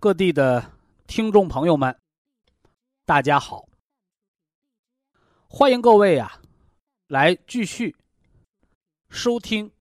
[0.00, 1.98] 各地的听众朋友们，
[3.04, 3.68] 大家好。
[5.48, 6.40] 欢迎各位啊，
[7.08, 7.96] 来继续
[9.08, 9.72] 收听、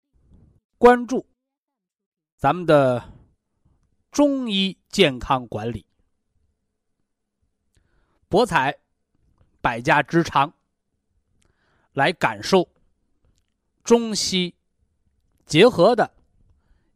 [0.80, 1.28] 关注
[2.36, 3.14] 咱们的。
[4.10, 5.86] 中医健康管理，
[8.28, 8.76] 博采
[9.62, 10.52] 百家之长，
[11.92, 12.68] 来感受
[13.84, 14.56] 中西
[15.46, 16.12] 结合的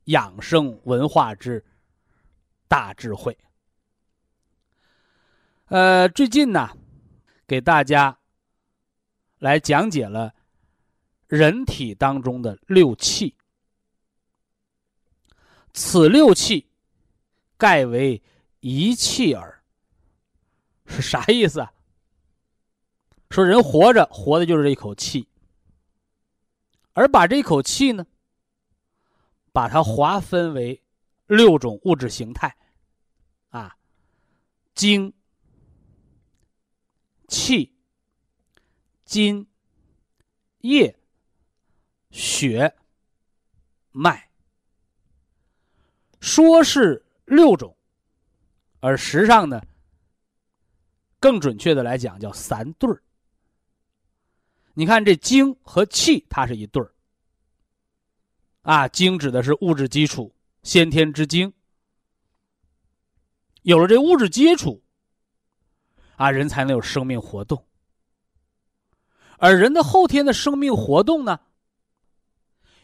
[0.06, 1.64] 养生文化之
[2.72, 3.38] 大智慧。
[5.66, 6.70] 呃，最近呢，
[7.46, 8.18] 给大家
[9.40, 10.34] 来讲解了
[11.28, 13.36] 人体当中的六气，
[15.74, 16.66] 此六气。
[17.58, 18.24] 盖为
[18.62, 19.64] 一气耳，
[20.88, 21.72] 是啥意思啊？
[23.30, 25.28] 说人活着，活的就是这一口气，
[26.94, 28.08] 而把这一口气呢，
[29.52, 30.82] 把它划分为
[31.32, 32.54] 六种物质形态，
[33.52, 33.74] 啊，
[34.76, 35.14] 精、
[37.30, 37.74] 气、
[39.06, 39.48] 津、
[40.58, 40.94] 液、
[42.10, 42.76] 血、
[43.92, 44.30] 脉，
[46.20, 47.02] 说是。
[47.24, 47.74] 六种，
[48.82, 49.62] 而实上呢，
[51.18, 53.02] 更准确的来讲叫三对儿。
[54.74, 56.94] 你看这精和气，它是一对儿。
[58.64, 61.54] 啊，精指的是物质基础，先天之精。
[63.64, 64.82] 有了这物质基础，
[66.16, 67.66] 啊，人才能有生命活动。
[69.38, 71.40] 而人的后天的生命活动呢，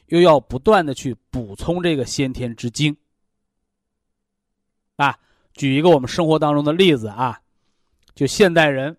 [0.07, 2.95] 又要不断的去补充这个先天之精。
[4.95, 5.19] 啊，
[5.53, 7.41] 举一个我们生活当中的例子啊，
[8.15, 8.97] 就现代人，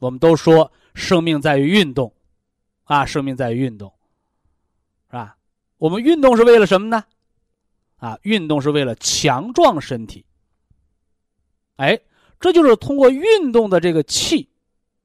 [0.00, 2.12] 我们都说生命在于运动，
[2.84, 3.92] 啊，生命在于运动，
[5.06, 5.36] 是吧？
[5.78, 7.04] 我们运动是为了什么呢？
[8.00, 10.24] 啊，运动是为了强壮身体。
[11.76, 12.00] 哎，
[12.40, 14.48] 这就是通过运动的这个气，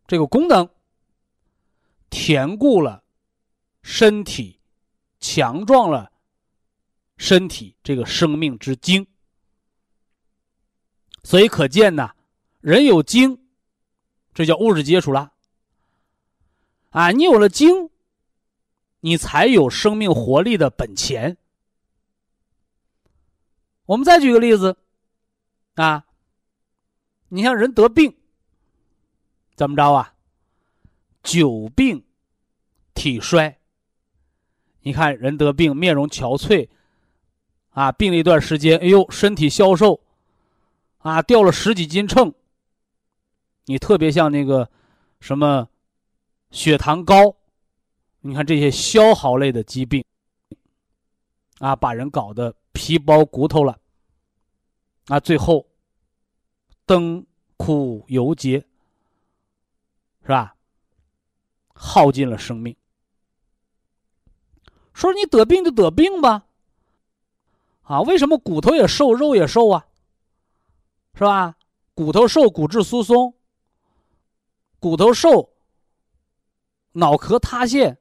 [0.07, 0.67] 这个功能，
[2.09, 3.03] 填固了
[3.81, 4.59] 身体，
[5.19, 6.11] 强壮了
[7.17, 9.05] 身体这个生命之精。
[11.23, 12.11] 所以可见呢，
[12.61, 13.37] 人有精，
[14.33, 15.33] 这叫物质基础了。
[16.91, 17.89] 啊，你有了精，
[19.01, 21.37] 你才有生命活力的本钱。
[23.85, 24.77] 我们再举个例子，
[25.75, 26.05] 啊，
[27.29, 28.15] 你像人得病，
[29.55, 30.13] 怎么着啊？
[31.21, 32.03] 久病
[32.93, 33.59] 体衰。
[34.81, 36.69] 你看人得病，面容憔悴，
[37.71, 40.01] 啊，病了一段时间，哎呦，身体消瘦。
[40.99, 42.33] 啊，掉了十几斤秤。
[43.65, 44.69] 你特别像那个
[45.19, 45.67] 什么
[46.49, 47.35] 血糖高，
[48.21, 50.03] 你看这些消耗类的疾病，
[51.59, 53.79] 啊，把人搞得皮包骨头了。
[55.07, 55.65] 啊，最后
[56.85, 57.25] 灯
[57.57, 58.59] 枯油竭，
[60.21, 60.55] 是吧？
[61.73, 62.75] 耗尽了生命。
[64.93, 66.45] 说你得病就得病吧。
[67.83, 69.87] 啊，为什么骨头也瘦，肉也瘦啊？
[71.13, 71.55] 是吧？
[71.93, 73.33] 骨头瘦，骨质疏松；
[74.79, 75.53] 骨头瘦，
[76.93, 77.95] 脑壳塌陷；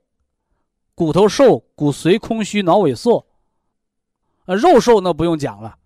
[0.94, 3.26] 骨头瘦，骨髓空虚，脑萎缩。
[4.46, 5.78] 呃，肉瘦那不用讲了，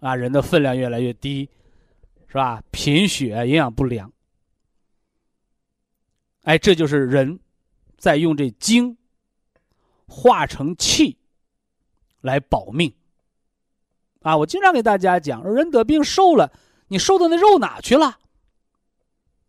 [0.00, 1.48] 啊，人的分量越来越低，
[2.28, 2.62] 是吧？
[2.70, 4.12] 贫血，营养不良。
[6.42, 7.40] 哎，这就是人
[7.96, 8.96] 在用这精
[10.06, 11.18] 化成气
[12.20, 12.94] 来保命。
[14.22, 16.52] 啊，我经常给大家讲，人得病瘦了，
[16.88, 18.18] 你瘦的那肉哪去了？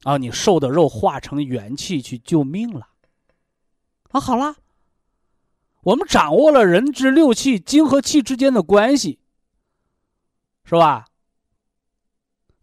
[0.04, 2.88] 啊，你瘦的肉化成元气去救命了。
[4.12, 4.56] 啊，好了，
[5.90, 9.18] 我们掌握了人之六气，精和气之间的关系，
[10.64, 11.08] 是吧？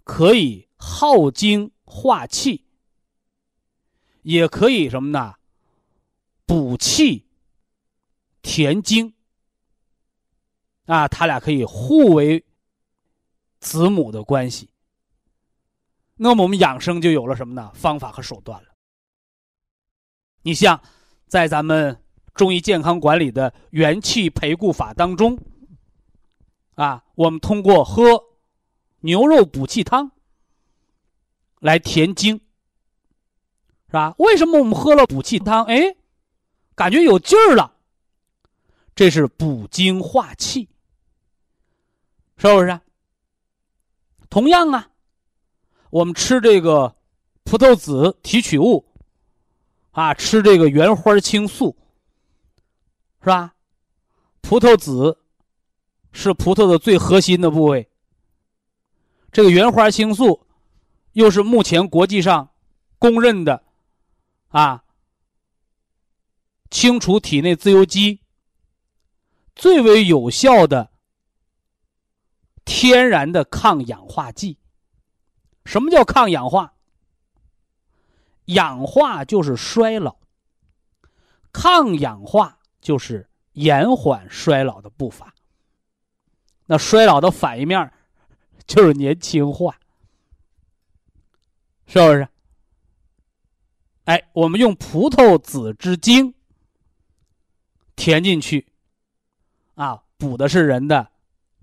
[0.05, 2.64] 可以耗精化气，
[4.23, 5.34] 也可以什么呢？
[6.46, 7.26] 补气、
[8.43, 9.12] 填精。
[10.84, 12.44] 啊，他俩可以互为
[13.58, 14.70] 子母的关系。
[16.14, 17.73] 那么我们养生就有了什么呢？
[17.75, 18.69] 方法和手段了。
[20.43, 20.81] 你像
[21.26, 22.00] 在咱们
[22.37, 25.38] 中医健康管理的元气培固法当中，
[26.75, 28.23] 啊，我们通过喝
[29.00, 30.12] 牛肉补气汤
[31.61, 32.41] 来填精，
[33.87, 34.15] 是吧？
[34.19, 35.97] 为什么我们喝了补气汤，哎，
[36.75, 37.73] 感觉有劲儿了？
[38.94, 40.69] 这是补精化气。
[42.38, 42.79] 是不是？
[44.29, 44.91] 同样啊，
[45.88, 46.94] 我们吃这个
[47.44, 48.85] 葡萄籽提取物，
[49.93, 51.75] 啊，吃这个原花青素，
[53.26, 53.56] 是吧？
[54.40, 55.19] 葡萄籽
[56.12, 57.90] 是葡萄的最核心的部位。
[59.32, 60.46] 这个原花青素
[61.14, 62.50] 又是目前国际上
[63.00, 63.64] 公认的
[64.50, 64.84] 啊，
[66.70, 68.20] 清除体内自由基
[69.56, 70.93] 最为有效的。
[72.64, 74.56] 天然的抗氧化剂。
[75.64, 76.75] 什么叫抗氧化？
[78.44, 80.17] 氧化就是衰老，
[81.52, 85.34] 抗氧化就是延缓衰老的步伐。
[86.67, 87.93] 那衰老的反义面
[88.67, 89.78] 就是年轻化，
[91.87, 92.28] 是不是？
[94.05, 96.34] 哎，我们用葡萄籽之精
[97.96, 98.67] 填进去，
[99.75, 101.11] 啊，补的是人的。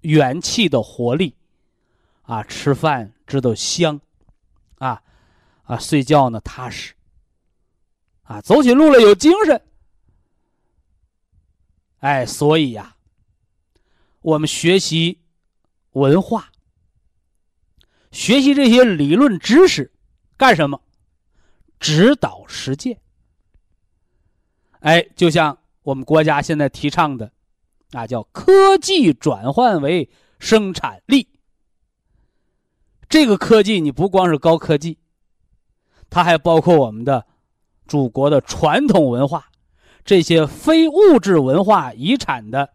[0.01, 1.33] 元气的活力，
[2.24, 4.01] 啊，吃饭知道香，
[4.80, 5.01] 啊，
[5.63, 6.94] 啊，睡觉呢踏实，
[8.24, 9.65] 啊，走起路来有精神。
[12.04, 12.98] 哎，所以呀，
[14.20, 15.22] 我们学习
[15.92, 16.52] 文化，
[18.12, 19.90] 学习这些理论知识，
[20.36, 20.82] 干什么？
[21.80, 23.00] 指导实践。
[24.82, 27.32] 哎，就像我们国家现在提倡的。
[27.92, 30.10] 那叫科技转换为
[30.40, 31.30] 生产力。
[33.08, 34.98] 这个科技你不光是高科技，
[36.10, 37.26] 它还包括我们的
[37.88, 39.50] 祖国的传统文化，
[40.06, 42.74] 这些非物质文化遗产的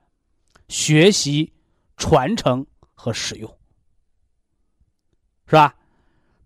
[0.68, 1.52] 学习、
[1.96, 3.48] 传承和使用，
[5.46, 5.74] 是吧？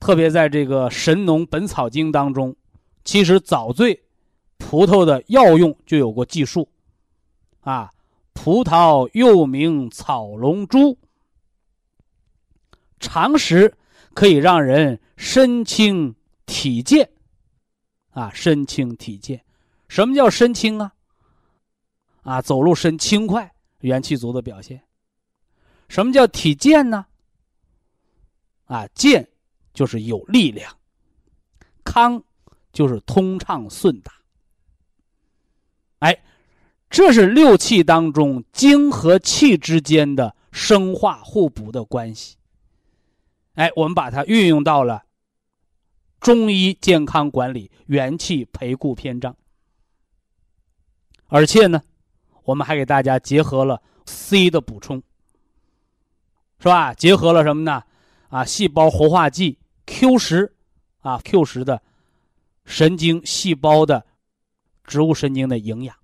[0.00, 2.56] 特别在这个《神农本草经》当中，
[3.04, 4.02] 其实早最
[4.58, 6.68] 葡萄的药用就有过记述，
[7.60, 7.90] 啊。
[8.34, 10.98] 葡萄又名草龙珠，
[12.98, 13.76] 常食
[14.14, 17.10] 可以让人身轻体健，
[18.10, 19.44] 啊，身轻体健，
[19.92, 20.94] 什么叫身轻啊？
[22.22, 24.82] 啊，走路身轻快，元气足的表现。
[25.86, 27.04] 什么叫体健呢？
[28.64, 29.28] 啊，健
[29.74, 30.74] 就是有力量，
[31.84, 32.24] 康
[32.72, 34.10] 就是通畅顺达。
[35.98, 36.18] 哎。
[36.88, 42.36] 这是六气当中精和气之间的生化互补的关系。
[43.54, 45.02] 哎，我们把它运用到了
[46.20, 49.34] 中医健康管理元气培固篇章，
[51.32, 51.82] 而且呢，
[52.44, 55.02] 我们还给大家结合了 C 的补充，
[56.58, 56.92] 是吧？
[56.92, 57.82] 结合了什么呢？
[58.28, 60.54] 啊，细胞活化剂 Q 十，
[61.00, 61.80] 啊 Q 十的
[62.66, 64.04] 神经细胞的
[64.84, 65.96] 植物神经的营养。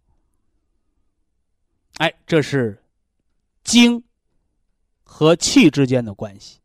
[1.98, 2.82] 哎，这是
[3.62, 4.02] 精
[5.04, 6.58] 和气之间的关系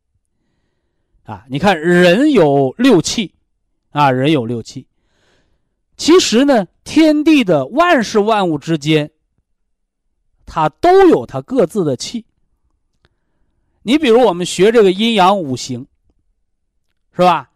[1.24, 1.44] 啊！
[1.50, 3.34] 你看，人有六气
[3.90, 4.86] 啊，人有六气。
[5.96, 9.12] 其实呢，天地的万事万物之间，
[10.44, 12.26] 它都有它各自的气。
[13.82, 15.86] 你比如我们学这个阴阳五行，
[17.12, 17.50] 是吧？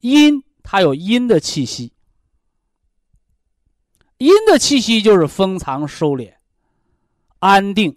[0.00, 1.92] 阴它有阴的气息，
[4.18, 6.34] 阴的气息就是封藏收敛。
[7.38, 7.96] 安定，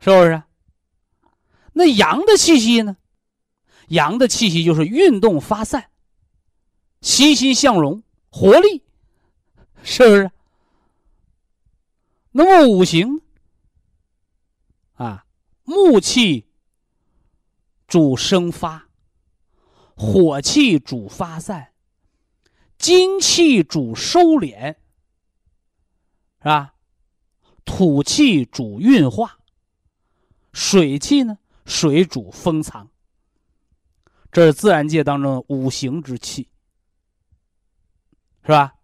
[0.00, 0.42] 是不是？
[1.74, 2.96] 那阳的气息呢？
[3.88, 5.90] 阳的气息就是运动发散、
[7.00, 8.82] 欣欣向荣、活力，
[9.82, 10.30] 是不是？
[12.32, 13.20] 那么五行
[14.94, 15.26] 啊，
[15.64, 16.46] 木气
[17.86, 18.88] 主生发，
[19.96, 21.72] 火气主发散，
[22.76, 24.76] 金气主收敛，
[26.38, 26.74] 是吧？
[27.64, 29.38] 土气主运化，
[30.52, 31.38] 水气呢？
[31.64, 32.90] 水主封藏。
[34.30, 36.48] 这是自然界当中五行之气，
[38.48, 38.76] 是吧？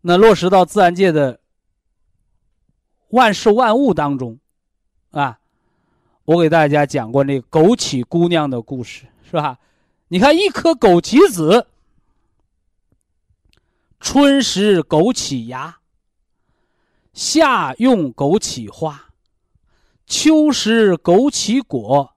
[0.00, 1.38] 那落实到自然界的
[3.08, 4.38] 万事万物当中，
[5.10, 5.38] 啊，
[6.24, 9.58] 我给大家讲过那枸杞姑娘的故事，是吧？
[10.08, 11.66] 你看，一颗枸杞子，
[14.00, 15.80] 春食枸杞芽，
[17.12, 19.10] 夏用枸杞花，
[20.06, 22.14] 秋食枸杞果，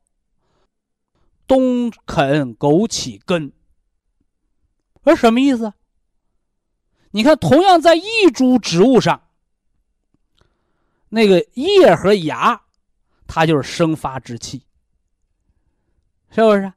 [1.46, 3.52] 冬啃枸杞根。
[5.04, 5.74] 而什么意思？
[7.12, 9.22] 你看，同样在一株植物上，
[11.10, 12.62] 那个叶和芽，
[13.26, 14.64] 它就是生发之气，
[16.30, 16.72] 是不是？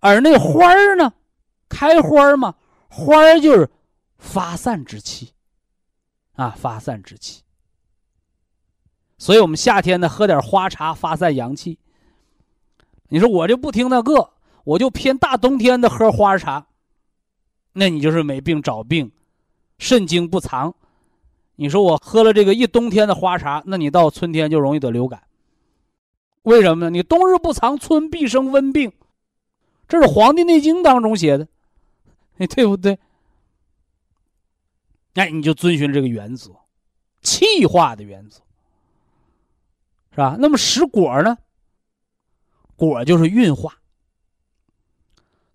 [0.00, 1.12] 而那花儿呢，
[1.68, 2.54] 开花嘛，
[2.88, 3.68] 花儿就是
[4.18, 5.32] 发散之气，
[6.34, 7.42] 啊，发散之气。
[9.18, 11.78] 所以我们夏天呢，喝点花茶发散阳气。
[13.08, 14.30] 你说我就不听那个，
[14.64, 16.68] 我就偏大冬天的喝花茶。
[17.72, 19.10] 那你就是没病找病，
[19.78, 20.74] 肾精不藏。
[21.56, 25.22] 你说我喝了这个一冬天的花茶，那你到春天就容易得流感。
[26.42, 26.90] 为什么呢？
[26.90, 28.90] 你冬日不藏，春必生温病。
[29.86, 31.46] 这是《黄帝内经》当中写的，
[32.36, 32.98] 你，对不对？
[35.14, 36.52] 哎，你就遵循这个原则，
[37.20, 38.40] 气化的原则，
[40.12, 40.36] 是吧？
[40.38, 41.36] 那么食果呢？
[42.76, 43.79] 果就是运化。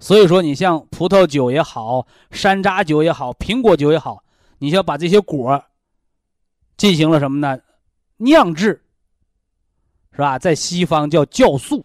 [0.06, 4.24] 所以说，你像葡萄酒也好，山楂酒也好，苹果酒也好，
[4.60, 5.66] 你要把这些果
[6.78, 7.60] 进行了什么呢？
[8.18, 8.86] 酿制，
[10.12, 10.38] 是吧？
[10.38, 11.84] 在西方叫酵素，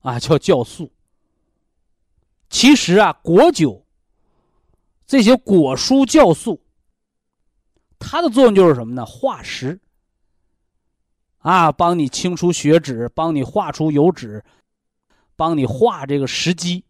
[0.00, 0.90] 啊，叫酵素。
[2.48, 3.84] 其实啊，果酒
[5.06, 6.62] 这些果蔬酵素，
[7.98, 9.04] 它的作用就是什么呢？
[9.04, 9.78] 化食，
[11.40, 14.42] 啊，帮你清除血脂，帮你化出油脂，
[15.36, 16.82] 帮你化这个食积。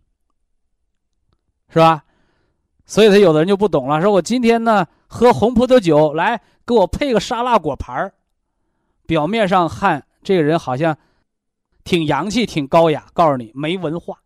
[1.72, 2.04] 是吧？
[2.84, 8.12] 所以他有的人就不懂了，说我今天呢喝红葡萄酒，来给我配个沙拉果盘儿，
[9.06, 10.98] 表面上看这个人好像
[11.82, 14.18] 挺洋气、挺高雅，告诉你没文化，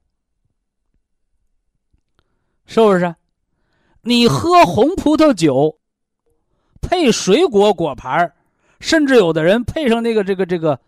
[2.64, 3.14] 是不是？
[4.02, 5.78] 你喝红葡萄酒
[6.80, 8.34] 配水果果盘儿，
[8.80, 10.80] 甚至有的人配上那个这个这个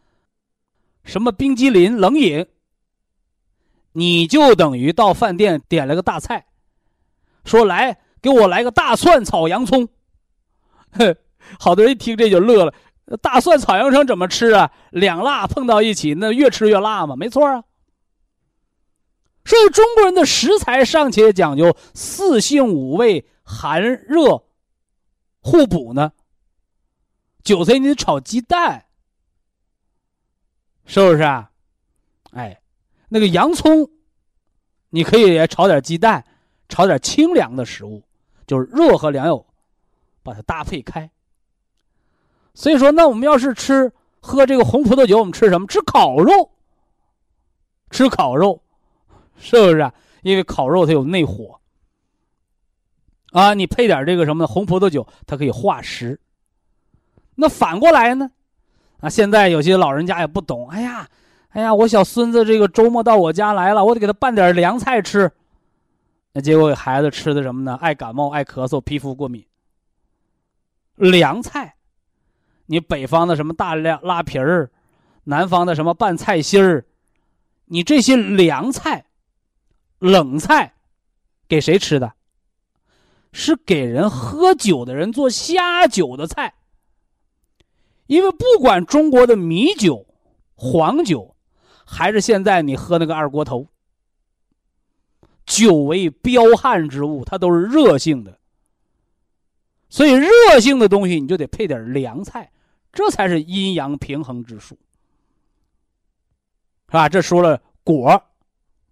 [1.05, 2.45] 什么冰激凌冷饮，
[3.93, 6.47] 你就等于到饭店点了个大菜。
[7.45, 9.89] 说来给我来个大蒜炒洋葱，
[10.91, 11.17] 哼，
[11.59, 12.75] 好多人一听这就乐了。
[13.23, 14.71] 大蒜炒洋葱怎么吃啊？
[14.91, 17.65] 两辣碰到一起，那越吃越辣嘛，没错啊。
[19.45, 24.45] 所以中国人的食材尚且讲究四性五味，寒热
[25.41, 26.13] 互补呢。
[27.43, 28.85] 韭菜你得炒鸡蛋，
[30.85, 31.51] 是不是啊？
[32.33, 32.61] 哎，
[33.09, 33.89] 那个洋葱，
[34.91, 36.25] 你可以炒点鸡蛋。
[36.71, 38.05] 炒点清凉的食物，
[38.47, 39.47] 就是热和凉有，
[40.23, 41.11] 把它搭配开。
[42.53, 45.67] 所以说，那我们要是吃喝这个红葡萄酒，我们吃什么？
[45.67, 46.51] 吃烤肉，
[47.91, 48.61] 吃烤肉，
[49.39, 49.79] 是不是？
[49.79, 51.59] 啊因为烤肉它有内火
[53.33, 53.55] 啊。
[53.55, 56.21] 你配点这个什么呢红葡萄酒，它可以化食。
[57.35, 58.31] 那反过来呢？
[59.01, 60.69] 啊，现在有些老人家也不懂。
[60.69, 61.09] 哎呀，
[61.51, 65.31] 哎呀，我小孙子这个周末到我家来了，我得给他拌点凉菜吃。
[66.33, 67.75] 那结果给孩子吃的什么呢？
[67.81, 69.45] 爱感冒、爱咳嗽、皮肤过敏。
[70.95, 71.77] 凉菜，
[72.67, 74.71] 你北方的什么大凉拉皮儿，
[75.25, 76.85] 南方的什么拌菜心儿，
[77.65, 79.07] 你这些凉菜、
[79.99, 80.75] 冷菜，
[81.49, 82.13] 给谁吃的？
[83.33, 86.55] 是给人喝酒的人做下酒的菜。
[88.07, 90.07] 因为不管中国的米酒、
[90.55, 91.37] 黄酒，
[91.91, 93.67] 还是现在你喝那个二锅头。
[95.47, 98.39] 酒为彪悍之物，它都是热性的，
[99.89, 102.53] 所以热性的东西你就得配点凉菜，
[102.93, 104.77] 这才是阴阳平衡之术，
[106.89, 107.09] 是吧？
[107.09, 108.23] 这说了果，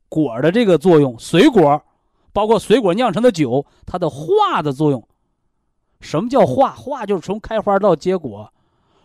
[0.09, 1.85] 果的这个作用，水果，
[2.33, 5.07] 包括水果酿成的酒，它的化的作用。
[6.00, 6.71] 什么叫化？
[6.73, 8.50] 化就是从开花到结果，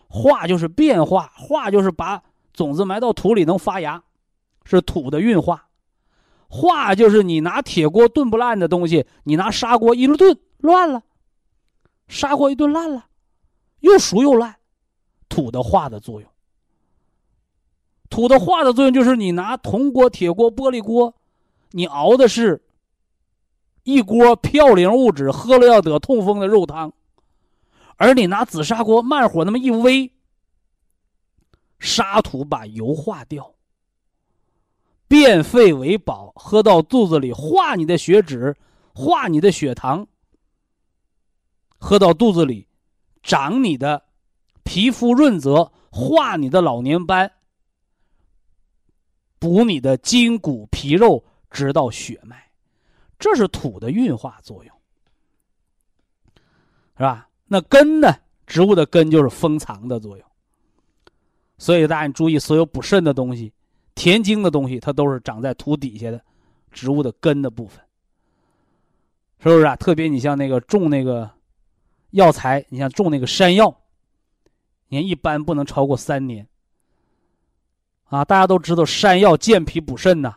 [0.08, 4.02] 化就是变化，化就是把种子埋到土里能发芽，
[4.64, 5.68] 是土的运化。
[6.48, 11.02] 化就是你拿铁锅炖不烂的东西，你拿砂锅一炖乱了，
[12.08, 13.06] 砂锅一炖烂了，
[13.80, 14.56] 又熟又烂，
[15.30, 16.30] 土的化的作用。
[18.10, 21.14] 土的化的作用就是你拿铜锅、铁锅、玻璃锅，
[21.70, 22.62] 你熬的是
[23.84, 26.92] 一锅嘌呤物质，喝了要得痛风的肉汤，
[27.96, 30.10] 而你拿紫砂锅慢火那么一煨，
[31.82, 33.52] 沙土把油化掉。
[35.08, 38.56] 变废为宝，喝到肚子里化你的血脂，
[38.94, 40.06] 化你的血糖。
[41.76, 42.66] 喝到肚子里，
[43.22, 44.02] 长你的
[44.62, 47.30] 皮肤润泽，化你的老年斑，
[49.38, 52.50] 补你的筋骨皮肉，直到血脉，
[53.18, 54.74] 这是土的运化作用，
[56.96, 57.28] 是吧？
[57.46, 58.14] 那根呢？
[58.46, 60.26] 植物的根就是封藏的作用，
[61.62, 63.52] 所以大家注意，所有补肾的东西、
[63.94, 66.20] 填精的东西，它都是长在土底下的
[66.72, 67.80] 植物的根的部分，
[69.38, 69.76] 是不是啊？
[69.76, 71.30] 特别你像那个种那个
[72.10, 73.72] 药材，你像种那个山药，
[74.88, 76.44] 你看一般不能超过三年
[78.06, 78.24] 啊。
[78.24, 80.34] 大家都知道山药健脾补肾呐，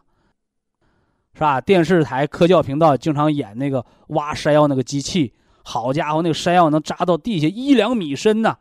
[1.34, 1.60] 是吧？
[1.60, 5.34] 电视台科教频道经常演那个挖山药那个机器。
[5.64, 8.56] 好家伙，那个山药能扎到地下一两米深呢，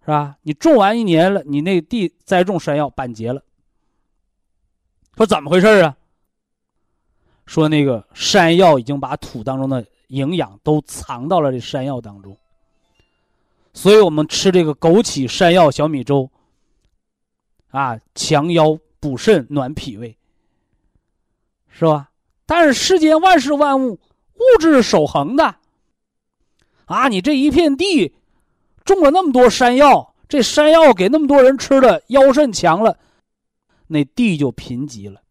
[0.00, 0.36] 是吧？
[0.42, 3.42] 你种完一年了，你那地栽种山药板结了。
[5.16, 5.96] 说怎么回事啊？
[7.46, 12.36] 说那个山药已经把土当中的营养都藏到了这山药当中，
[13.74, 16.30] 所以我们吃这个枸杞山药小米粥，
[17.70, 20.16] 啊，强腰补肾暖脾胃，
[21.68, 22.10] 是吧？
[22.46, 23.98] 但是世间万事万物。
[24.40, 25.56] 物质是守恒的，
[26.86, 27.08] 啊！
[27.08, 28.14] 你这一片地
[28.84, 32.98] 种了那么多山药，这山药给那么多人吃了，腰肾强了，
[33.86, 35.22] 那地就贫瘠了，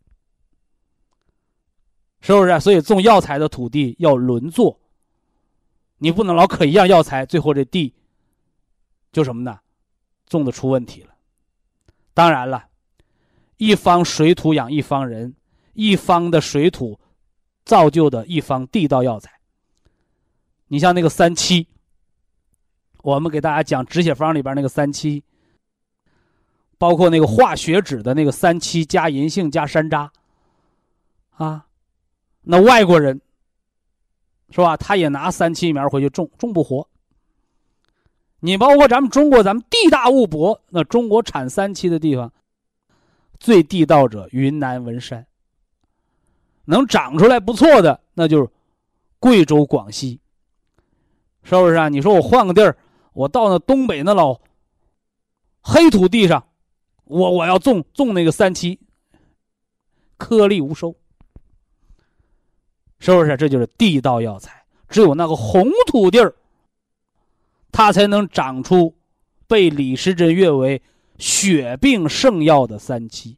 [2.21, 2.59] 是不是？
[2.59, 4.79] 所以种药材的土地要轮作，
[5.97, 7.93] 你不能老可一样药材，最后这地
[9.11, 9.59] 就什么呢？
[10.27, 11.09] 种的出问题了。
[12.13, 12.65] 当然了，
[13.57, 15.35] 一方水土养一方人，
[15.73, 16.99] 一方的水土。
[17.65, 19.31] 造就的一方地道药材。
[20.69, 21.67] 你像那个三七，
[23.01, 25.23] 我们给大家讲止血方里边那个三七，
[26.77, 30.09] 包括那个化血脂的那个三七加银杏加山楂，
[31.31, 31.65] 啊，
[32.41, 33.21] 那外国人
[34.49, 34.75] 是吧？
[34.75, 36.87] 他也拿三七苗回去种，种不活。
[38.41, 42.31] 你包括咱们中国，咱们地大物博，那中国产三七的地方
[43.39, 45.25] 最地道者云南文山。
[46.65, 48.49] 能长出来不错的，那就是
[49.19, 50.19] 贵州、广西，
[51.43, 51.89] 是不是啊？
[51.89, 52.77] 你说我换个地儿，
[53.19, 54.39] 我到那东北那老
[55.61, 56.47] 黑土地上，
[57.03, 58.79] 我我要种种那个三七，
[60.17, 60.95] 颗粒无收，
[62.99, 63.35] 是不是？
[63.35, 66.33] 这就是地道药材，只有那个红土地儿，
[67.73, 68.95] 它才能长出
[69.47, 70.81] 被李时珍誉为
[71.17, 73.37] 血病圣药的三七。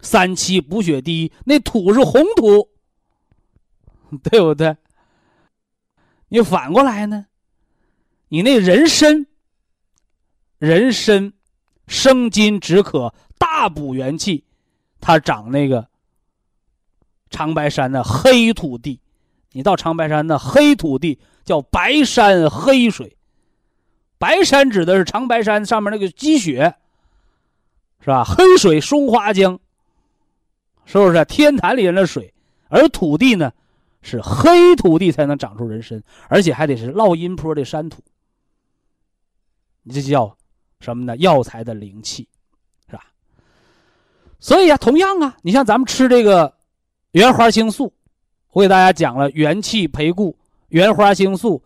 [0.00, 2.68] 三七补血第一，那土是红土，
[4.22, 4.76] 对不对？
[6.28, 7.26] 你反过来呢？
[8.28, 9.26] 你那人参，
[10.58, 11.32] 人参
[11.86, 14.44] 生津止渴，大补元气，
[15.00, 15.88] 它长那个
[17.30, 19.00] 长白山的黑土地。
[19.52, 23.16] 你到长白山的黑土地叫白山黑水，
[24.18, 26.74] 白山指的是长白山上面那个积雪，
[28.00, 28.24] 是吧？
[28.24, 29.58] 黑水松花江。
[30.84, 32.32] 是不是天坛里人的水？
[32.68, 33.52] 而土地呢，
[34.02, 38.02] 是黑土地才能长出人参，而且还得是落阴坡的山土。
[39.88, 40.36] 你这叫
[40.80, 41.16] 什么呢？
[41.18, 42.28] 药材的灵气，
[42.90, 43.06] 是吧？
[44.40, 46.52] 所以啊，同样啊，你像咱们吃这个
[47.12, 47.92] 原花青素，
[48.50, 50.36] 我给大家讲了元气培固，
[50.70, 51.62] 原花青素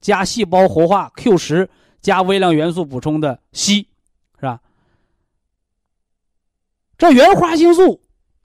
[0.00, 3.86] 加细胞活化 Q 十加微量元素补充的硒，
[4.34, 4.60] 是吧？
[6.98, 8.00] 这原花青素。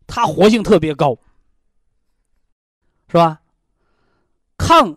[0.07, 1.17] 它活性特别高，
[3.07, 3.41] 是吧？
[4.55, 4.95] 抗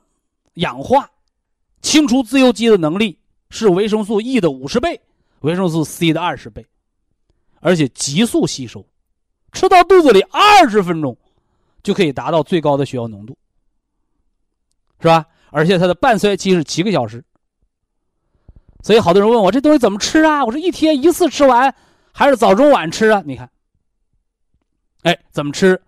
[0.53, 1.11] 氧化、
[1.81, 3.19] 清除自由基的能力
[3.51, 5.01] 是维生素 E 的五十倍，
[5.41, 6.67] 维生素 C 的二十倍，
[7.61, 8.87] 而且急速吸收，
[9.53, 11.17] 吃到肚子里二十分钟
[11.83, 13.37] 就可以达到最高的血药浓度，
[15.01, 15.27] 是吧？
[15.51, 17.25] 而且它的半衰期是七个小时。
[18.83, 20.45] 所以好多人问我这东西怎么吃啊？
[20.45, 21.75] 我说一天一次吃完，
[22.13, 23.23] 还是早中晚吃啊？
[23.27, 23.51] 你看。
[25.03, 25.81] 哎，怎么吃？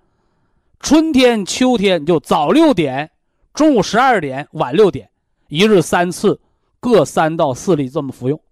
[0.80, 3.10] 春天、秋天就早六点，
[3.52, 5.10] 中午十二点，晚六点，
[5.48, 6.40] 一日三次，
[6.80, 8.42] 各三到四粒，这么服用，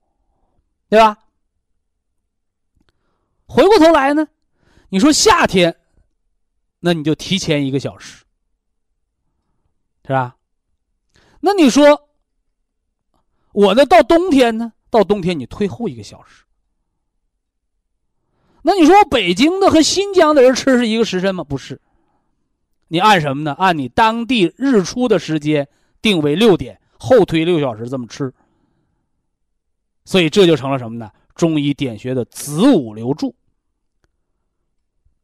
[0.89, 1.19] 对吧？
[3.47, 4.29] 回过头来呢，
[4.91, 5.75] 你说夏天，
[6.81, 8.25] 那你就提前一个小时，
[10.05, 10.37] 是吧？
[11.41, 12.09] 那你说，
[13.53, 13.87] 我呢？
[13.87, 14.75] 到冬天呢？
[14.91, 16.45] 到冬天你退后一个小时。
[18.63, 21.43] 那你说北京的和新疆的人吃是一个时辰吗？
[21.45, 21.81] 不是，
[22.89, 23.55] 你按什么呢？
[23.55, 25.69] 按你当地日出的时间
[26.03, 28.33] 定为六点，后推六小时这么吃。
[30.05, 31.11] 所以这就成了什么呢？
[31.35, 33.35] 中医点穴的子午流注。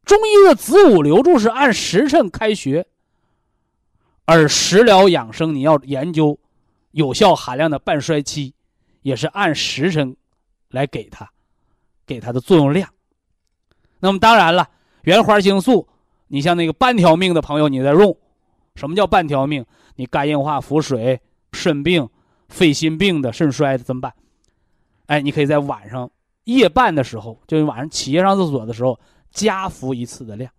[0.05, 2.85] 中医的子午流注是按时辰开穴，
[4.25, 6.39] 而食疗养生你要研究
[6.91, 8.53] 有效含量的半衰期，
[9.01, 10.15] 也是按时辰
[10.69, 11.29] 来给它，
[12.05, 12.87] 给它的作用量。
[13.99, 14.69] 那么当然了，
[15.01, 15.87] 原花青素，
[16.27, 18.15] 你像那个半条命的朋友，你在用，
[18.75, 19.65] 什么叫半条命？
[19.95, 21.19] 你肝硬化、腹水、
[21.55, 22.07] 肾病、
[22.49, 24.13] 肺心病的、肾衰的怎么办？
[25.07, 26.11] 哎，你可以在晚上
[26.43, 28.99] 夜半的时候，就是晚上起夜上厕所的时候，
[29.31, 30.51] 加服一次的量。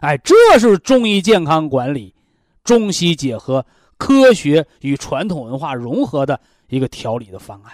[0.00, 2.14] 哎，这是中医健康管理，
[2.62, 7.72] 中西结合，科学与传统文化融合的一个调理的方案。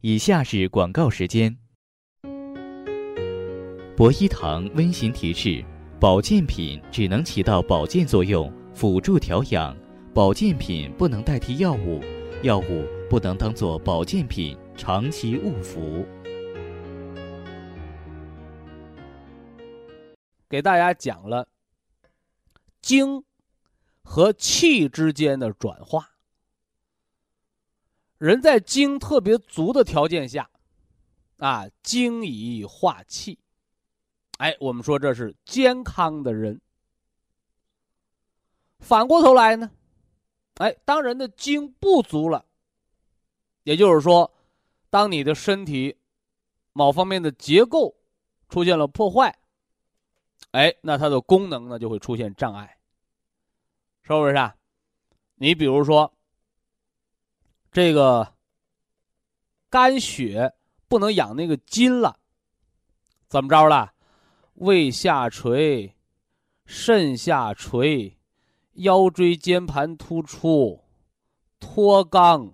[0.00, 1.56] 以下是广告时间。
[3.96, 5.62] 博一堂温馨提示：
[6.00, 9.76] 保健品只能起到保健作用，辅助调养；
[10.12, 12.00] 保健品不能代替药物，
[12.42, 16.04] 药物不能当做保健品长期误服。
[20.48, 21.48] 给大家讲了
[22.82, 23.22] 精
[24.02, 26.10] 和气之间的转化。
[28.18, 30.50] 人在精特别足的条件下，
[31.38, 33.38] 啊，精以化气。
[34.38, 36.60] 哎，我们说这是健康的人。
[38.80, 39.70] 反过头来呢，
[40.60, 42.44] 哎，当人的精不足了，
[43.62, 44.30] 也就是说，
[44.90, 45.96] 当你的身体
[46.74, 47.96] 某方面的结构
[48.50, 49.38] 出现了破坏，
[50.50, 52.76] 哎，那它的功能呢就会出现障碍，
[54.02, 54.54] 是不是啊？
[55.36, 56.12] 你比如说，
[57.72, 58.34] 这个
[59.70, 60.52] 肝血
[60.88, 62.20] 不能养那个筋了，
[63.28, 63.94] 怎么着了？
[64.56, 65.96] 胃下垂，
[66.66, 68.14] 肾下垂，
[68.82, 70.82] 腰椎间盘突出，
[71.58, 72.52] 脱肛。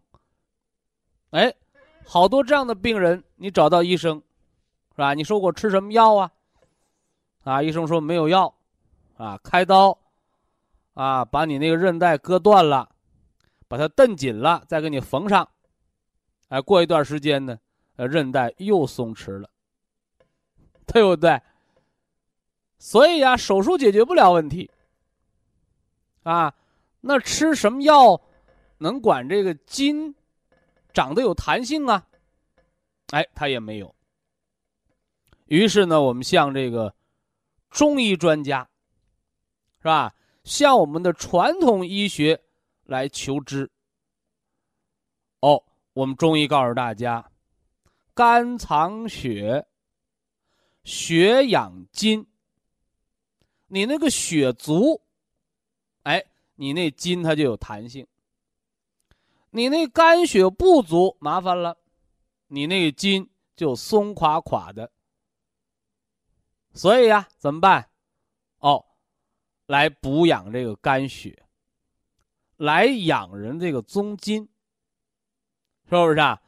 [1.31, 1.53] 哎，
[2.05, 4.23] 好多这样的病人，你找到医生，
[4.93, 5.15] 是吧？
[5.15, 6.33] 你说我吃什么药啊？
[7.45, 8.53] 啊，医生说没有药，
[9.17, 9.99] 啊，开刀，
[10.95, 12.89] 啊，把你那个韧带割断了，
[13.69, 15.49] 把它蹬紧了，再给你缝上。
[16.49, 17.59] 哎，过一段时间呢，
[17.97, 19.51] 呃，韧带又松弛了，
[20.87, 21.41] 对不对？
[22.79, 24.71] 所以呀，手术解决不了问题。
[26.27, 26.53] 啊，
[27.01, 28.21] 那吃什么药
[28.79, 30.13] 能管这个筋
[30.93, 32.05] 长得有弹性啊？
[33.13, 33.95] 哎，他也没有。
[35.45, 36.93] 于是呢，我们向这个
[37.71, 38.69] 中医专家，
[39.79, 40.13] 是吧？
[40.43, 42.43] 向我们的传统医学
[42.83, 43.71] 来求知。
[45.39, 45.63] 哦，
[45.93, 47.31] 我们中医告诉大家：
[48.15, 49.65] 肝藏血，
[50.83, 52.27] 血养筋。
[53.69, 55.01] 你那个血足，
[56.07, 58.07] 哎，你那筋它就有弹性。
[59.51, 61.77] 你那肝血不足，麻烦了，
[62.47, 64.89] 你那个筋就松垮垮的。
[66.73, 67.91] 所以呀，怎么办？
[68.59, 68.85] 哦，
[69.67, 71.43] 来补养这个肝血，
[72.57, 74.49] 来养人这个宗筋，
[75.89, 76.41] 是不是啊？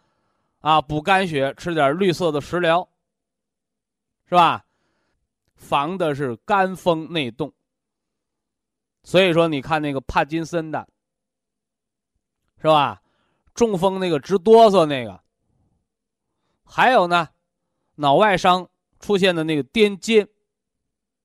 [0.60, 2.88] 啊，补肝血，吃点绿色的食疗，
[4.28, 4.64] 是吧？
[5.56, 7.52] 防的是肝风内动，
[9.02, 10.88] 所以说你看那个帕金森的，
[12.58, 13.02] 是吧？
[13.54, 15.20] 中风那个直哆嗦那个，
[16.64, 17.28] 还有呢，
[17.96, 18.68] 脑外伤
[19.00, 20.28] 出现的那个癫痫，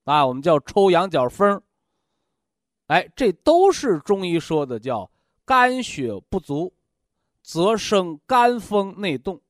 [0.05, 1.61] 啊，我们叫抽羊角风。
[2.87, 5.09] 哎，这都是中医说的叫
[5.45, 6.73] 肝血不足，
[7.41, 9.41] 则生肝风内动。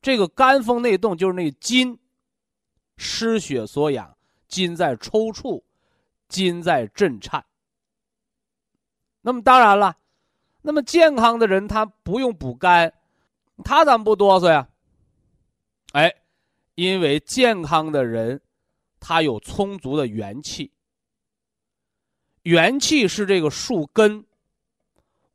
[0.00, 1.98] 这个肝风内动就是那筋。
[2.96, 5.60] 失血所养，筋在抽搐，
[6.34, 7.44] 筋在震颤。
[9.20, 9.96] 那么当然了，
[10.62, 12.92] 那么健康的人他不用补肝，
[13.62, 14.68] 他怎么不哆嗦呀？
[15.92, 16.12] 哎，
[16.74, 18.40] 因为健康的人，
[18.98, 20.72] 他有充足的元气。
[22.42, 24.26] 元气是这个树根，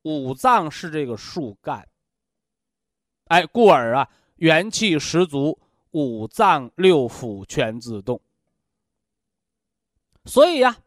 [0.01, 1.87] 五脏是这个树干。
[3.25, 5.57] 哎，故而啊，元气十足。
[5.91, 8.21] 五脏六腑全自动，
[10.25, 10.77] 所以呀，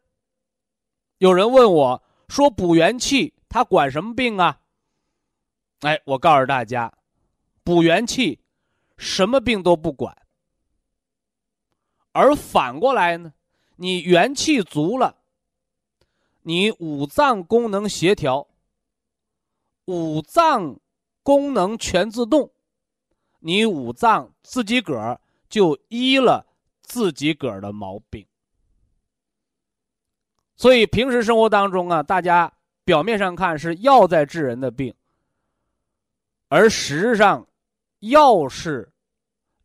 [1.22, 4.58] 有人问我说：“补元气，它管什么病啊？”
[5.82, 6.92] 哎，我告诉大家，
[7.62, 8.40] 补元气，
[8.96, 10.20] 什么病都不管。
[12.10, 13.34] 而反过来呢，
[13.76, 15.18] 你元气足了，
[16.42, 18.48] 你五脏功能协调，
[19.84, 20.80] 五脏
[21.22, 22.50] 功能全自动。
[23.38, 26.44] 你五脏自己个儿就医了
[26.80, 28.26] 自己个儿的毛病，
[30.56, 32.52] 所以平时生活当中啊，大家
[32.84, 34.94] 表面上看是药在治人的病，
[36.48, 37.48] 而实质上，
[38.00, 38.92] 药是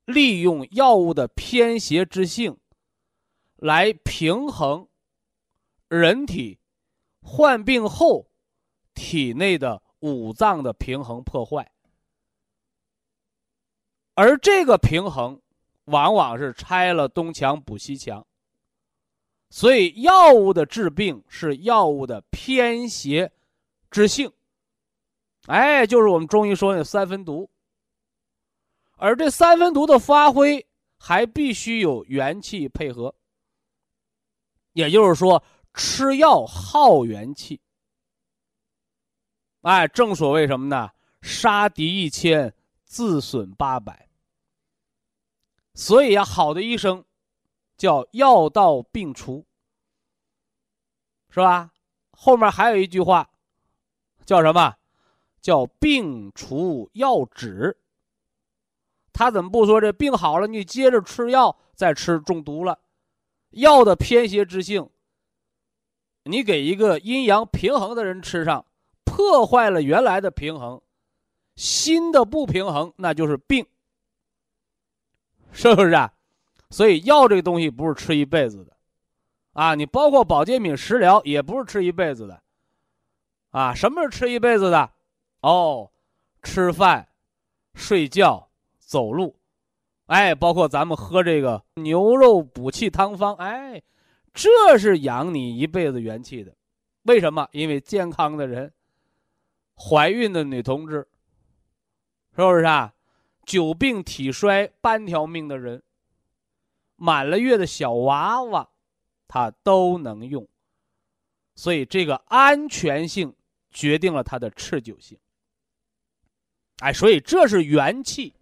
[0.06, 2.58] 利用药物的偏邪之性，
[3.56, 4.88] 来平衡
[5.88, 6.60] 人体
[7.22, 8.30] 患病后
[8.94, 11.72] 体内的五脏的平衡破坏，
[14.16, 15.42] 而这个平衡
[15.86, 18.26] 往往是拆了东墙补西墙。
[19.50, 23.32] 所以，药物的治病是药物的偏邪
[23.90, 24.32] 之性。
[25.46, 27.50] 哎，就是我们中医说的三分毒。
[28.98, 33.16] 而这三分毒的发挥，还必须有元气配合。
[34.74, 35.42] 也就是说，
[35.74, 37.62] 吃药耗元气。
[39.62, 40.90] 哎，正所谓什么呢？
[41.22, 44.10] 杀敌一千，自损八百。
[45.74, 47.06] 所以呀，好的医生。
[47.78, 49.46] 叫药到病除，
[51.30, 51.72] 是吧？
[52.12, 53.30] 后面还有一句话，
[54.26, 54.76] 叫什么？
[55.40, 57.78] 叫病除药止。
[59.14, 62.80] 他怎么不说这病好了，你接着吃药再吃中毒了？
[63.52, 64.90] 药的偏邪之性，
[66.24, 68.66] 你给一个阴阳平衡的人吃上，
[69.06, 70.82] 破坏了原来的平衡，
[71.56, 73.66] 新的不平衡，那就是病，
[75.52, 76.14] 是不是啊？
[76.70, 78.76] 所以药这个东西不是吃一辈子的，
[79.54, 82.42] 啊，你包括保健品、食疗也不是吃一辈子的，
[83.52, 84.92] 啊，什么是吃一辈子的？
[85.42, 85.90] 哦，
[86.44, 87.08] 吃饭、
[87.74, 88.50] 睡觉、
[88.80, 89.38] 走路，
[90.08, 93.82] 哎，包括咱们喝这个牛肉补气汤方，哎，
[94.34, 96.54] 这是养你一辈子元气的。
[97.04, 97.48] 为什么？
[97.54, 98.74] 因为健康的人，
[99.76, 101.08] 怀孕的女同志，
[102.36, 102.94] 是不是啊？
[103.46, 105.82] 久病体衰半条命的人。
[106.98, 108.70] 满了月的小娃娃，
[109.28, 110.48] 它都能用，
[111.56, 113.34] 所以这个安全性
[113.72, 115.18] 决定了它的持久性。
[116.80, 118.34] 哎，所以这是元气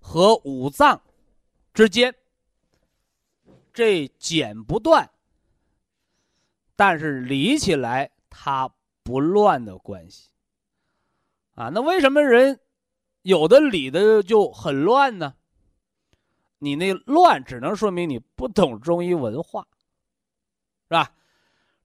[0.00, 1.00] 和五脏
[1.72, 2.14] 之间
[3.72, 5.10] 这剪不断，
[6.76, 8.70] 但是理起来它
[9.02, 10.30] 不乱的关系。
[11.54, 12.60] 啊，那为什么人
[13.22, 15.34] 有的理的就很乱呢？
[16.58, 19.66] 你那乱只能说明你不懂中医文化，
[20.88, 21.12] 是吧？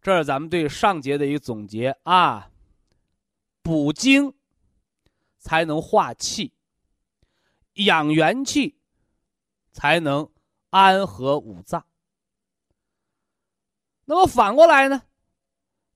[0.01, 2.49] 这是咱们对上节的一个总结啊。
[3.61, 4.33] 补精
[5.37, 6.51] 才能化气，
[7.75, 8.77] 养元气
[9.71, 10.29] 才能
[10.69, 11.85] 安和五脏。
[14.03, 15.03] 那么反过来呢？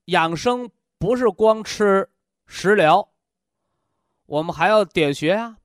[0.06, 2.10] 养生不是光吃
[2.46, 3.12] 食疗，
[4.26, 5.58] 我们还要点穴啊。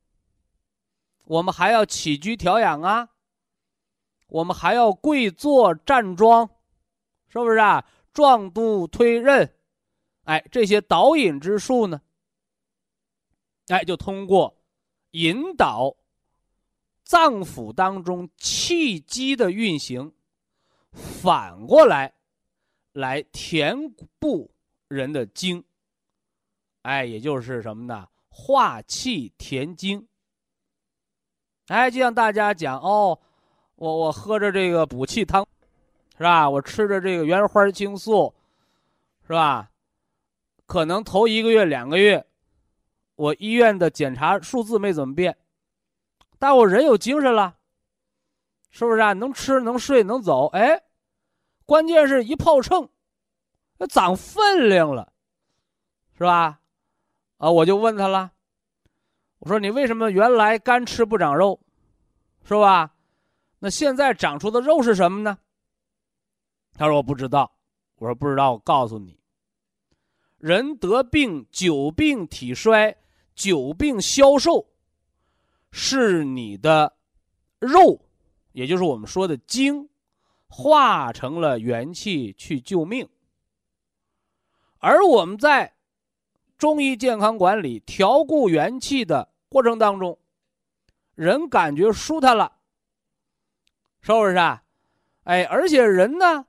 [1.24, 3.08] 我们还要起居调养啊，
[4.26, 6.48] 我们还要跪坐站桩，
[7.28, 7.86] 是不是啊？
[8.12, 9.54] 壮肚推任，
[10.24, 12.02] 哎，这些导引之术呢，
[13.68, 14.62] 哎，就通过
[15.12, 15.96] 引导
[17.04, 20.12] 脏腑当中气机的运行，
[20.90, 22.12] 反过来
[22.92, 24.54] 来填补
[24.88, 25.64] 人的精，
[26.82, 28.08] 哎，也就是什么呢？
[28.28, 30.06] 化气填精。
[31.68, 33.18] 哎，就像大家讲哦，
[33.76, 35.46] 我我喝着这个补气汤，
[36.16, 36.48] 是吧？
[36.48, 38.34] 我吃着这个原花青素，
[39.26, 39.70] 是吧？
[40.66, 42.26] 可能头一个月、两个月，
[43.14, 45.36] 我医院的检查数字没怎么变，
[46.38, 47.56] 但我人有精神了，
[48.70, 49.12] 是不是啊？
[49.12, 50.46] 能吃、能睡、能走。
[50.48, 50.82] 哎，
[51.64, 52.88] 关键是一泡秤，
[53.78, 55.12] 那长分量了，
[56.16, 56.60] 是吧？
[57.38, 58.32] 啊，我就问他了。
[59.42, 61.58] 我说你为什么原来干吃不长肉，
[62.44, 62.94] 是吧？
[63.58, 65.36] 那现在长出的肉是什么呢？
[66.74, 67.52] 他说我不知道。
[67.96, 69.18] 我说不知道，我告诉你，
[70.38, 72.96] 人得病久病体衰，
[73.34, 74.64] 久病消瘦，
[75.72, 76.94] 是你的
[77.58, 78.00] 肉，
[78.52, 79.88] 也就是我们说的精，
[80.46, 83.08] 化成了元气去救命。
[84.78, 85.74] 而我们在
[86.56, 89.31] 中医健康管理调固元气的。
[89.52, 90.18] 过程当中，
[91.14, 92.56] 人感觉舒坦了，
[94.00, 94.64] 是不是啊？
[95.24, 96.46] 哎，而且人呢，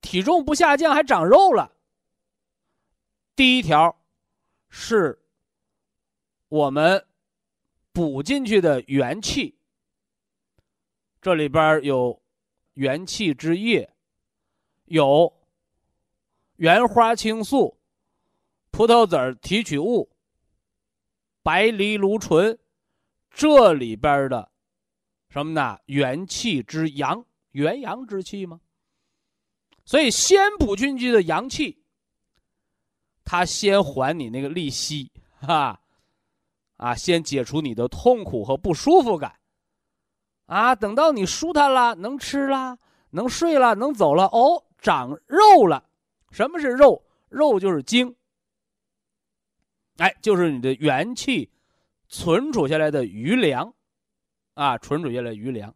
[0.00, 1.76] 体重不下降，还长肉了。
[3.34, 3.94] 第一条，
[4.70, 5.22] 是
[6.48, 7.06] 我们
[7.92, 9.58] 补进去的元气，
[11.20, 12.22] 这里边有
[12.72, 13.92] 元气之液，
[14.86, 15.30] 有
[16.56, 17.76] 原花青素、
[18.70, 20.08] 葡萄籽提取物。
[21.46, 22.58] 白藜芦醇，
[23.30, 24.50] 这里边的
[25.28, 25.78] 什么呢？
[25.84, 28.60] 元气之阳，元阳之气吗？
[29.84, 31.84] 所以先补进去的阳气，
[33.22, 35.80] 它先还你那个利息，哈，
[36.78, 39.38] 啊，先解除你的痛苦和不舒服感，
[40.46, 42.76] 啊，等到你舒坦了，能吃了，
[43.10, 45.88] 能睡了，能走了，哦，长肉了。
[46.32, 47.04] 什么是肉？
[47.28, 48.16] 肉就是精。
[49.98, 51.50] 哎，就是你的元气
[52.08, 53.72] 存储下来的余粮，
[54.54, 55.74] 啊，存储下来余粮。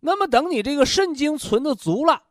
[0.00, 2.22] 那么等你这个肾精存的足了，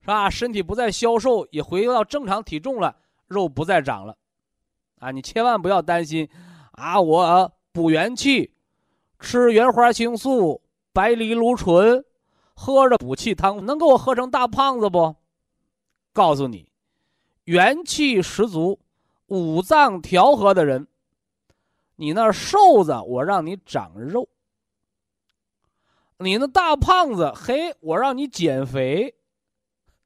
[0.00, 0.30] 是吧？
[0.30, 4.16] 身体不再消瘦，也回到正常体重了，肉不再长了，
[5.00, 6.28] 啊，你千万不要担心，
[6.72, 8.52] 啊，我补元气，
[9.18, 12.02] 吃原花青素、白藜芦醇，
[12.54, 15.14] 喝着补气汤，能给我喝成大胖子不？
[16.12, 16.72] 告诉你，
[17.44, 18.80] 元气十足、
[19.30, 20.88] 五脏调和的人，
[21.94, 24.28] 你那瘦子，我让你长肉。
[26.18, 29.14] 你那大胖子，嘿，我让你减肥，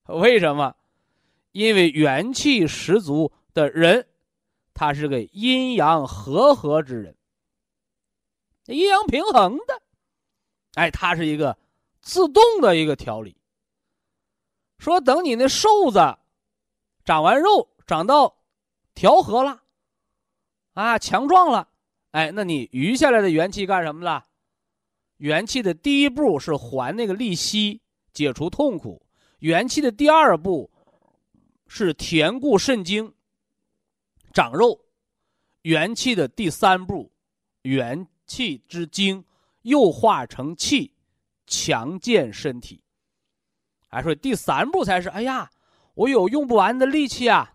[0.08, 0.76] 为什么？
[1.52, 4.06] 因为元气十足的人，
[4.74, 7.16] 他是个阴阳和合之人，
[8.66, 9.82] 阴阳平衡的，
[10.74, 11.56] 哎，他是一个
[12.02, 13.34] 自动的一个调理。
[14.78, 16.18] 说等你那瘦子
[17.06, 18.36] 长完肉，长到
[18.94, 19.62] 调和了，
[20.74, 21.68] 啊，强壮了，
[22.12, 24.24] 哎，那你余下来的元气干什么了？
[25.16, 27.80] 元气的第一步是还那个利息，
[28.12, 29.00] 解除痛苦；
[29.40, 30.70] 元气的第二步
[31.66, 33.14] 是填固肾精，
[34.32, 34.78] 长肉；
[35.62, 37.12] 元气的第三步，
[37.62, 39.24] 元气之精
[39.62, 40.92] 又化成气，
[41.46, 42.82] 强健身体。
[43.88, 45.50] 还说第三步才是，哎呀，
[45.94, 47.53] 我有用不完的力气啊！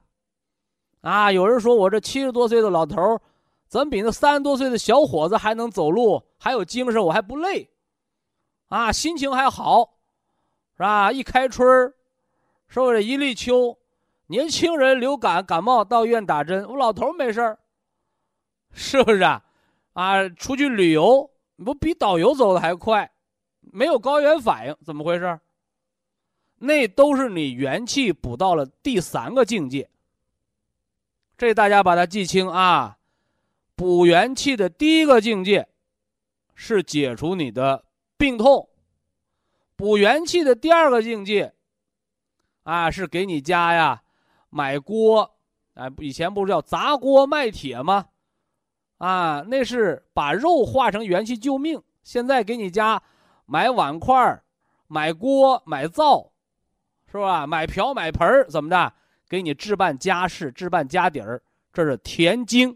[1.01, 3.19] 啊，有人说我这七十多岁的老头。
[3.67, 7.69] 怎么比那三十多岁的小伙子还能走路，还有精神，我还不累，
[8.69, 9.93] 啊，心情还好，
[10.75, 11.12] 是吧？
[11.12, 11.93] 一开春儿，
[12.67, 13.77] 说这一立秋，
[14.25, 17.59] 年轻人流感感冒到医院打针，我老头没事儿，
[18.71, 19.43] 是不是啊？
[19.93, 21.29] 啊，出去旅游
[21.63, 23.12] 不比导游走的还快，
[23.62, 25.39] 没有高原反应，怎么回事？
[26.57, 29.88] 那都是你元气补到了第三个境界，
[31.39, 32.97] 这大家把它记清啊。
[33.73, 35.69] 补元气的第一个境界，
[36.54, 37.86] 是解除你的
[38.17, 38.67] 病痛；
[39.78, 41.54] 补元气的第二个境界，
[42.63, 44.02] 啊，是给你家呀
[44.49, 45.38] 买锅，
[45.75, 48.08] 啊，以前不是叫砸锅卖铁吗？
[48.97, 51.82] 啊，那是把肉化成元气救命。
[52.04, 53.02] 现在给你家
[53.45, 54.41] 买碗筷
[54.88, 56.34] 买锅、买灶，
[57.10, 57.47] 是吧？
[57.47, 58.93] 买瓢、买盆怎么的？
[59.30, 62.76] 给你置办家事、置办家底儿，这是填精。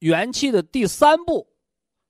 [0.00, 1.48] 元气的第三步，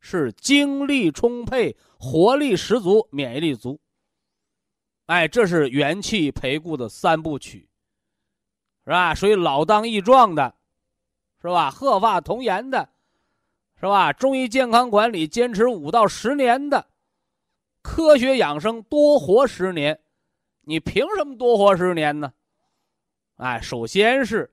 [0.01, 3.79] 是精力充沛、活力十足、免疫力足。
[5.07, 7.68] 哎，这是元气培固的三部曲，
[8.85, 9.14] 是吧？
[9.14, 10.55] 属于老当益壮的，
[11.40, 11.71] 是吧？
[11.71, 12.88] 鹤发童颜的，
[13.79, 14.12] 是吧？
[14.12, 16.88] 中医健康管理坚持五到十年的，
[17.83, 20.01] 科学养生多活十年，
[20.62, 22.33] 你凭什么多活十年呢？
[23.42, 24.48] 哎，首先是，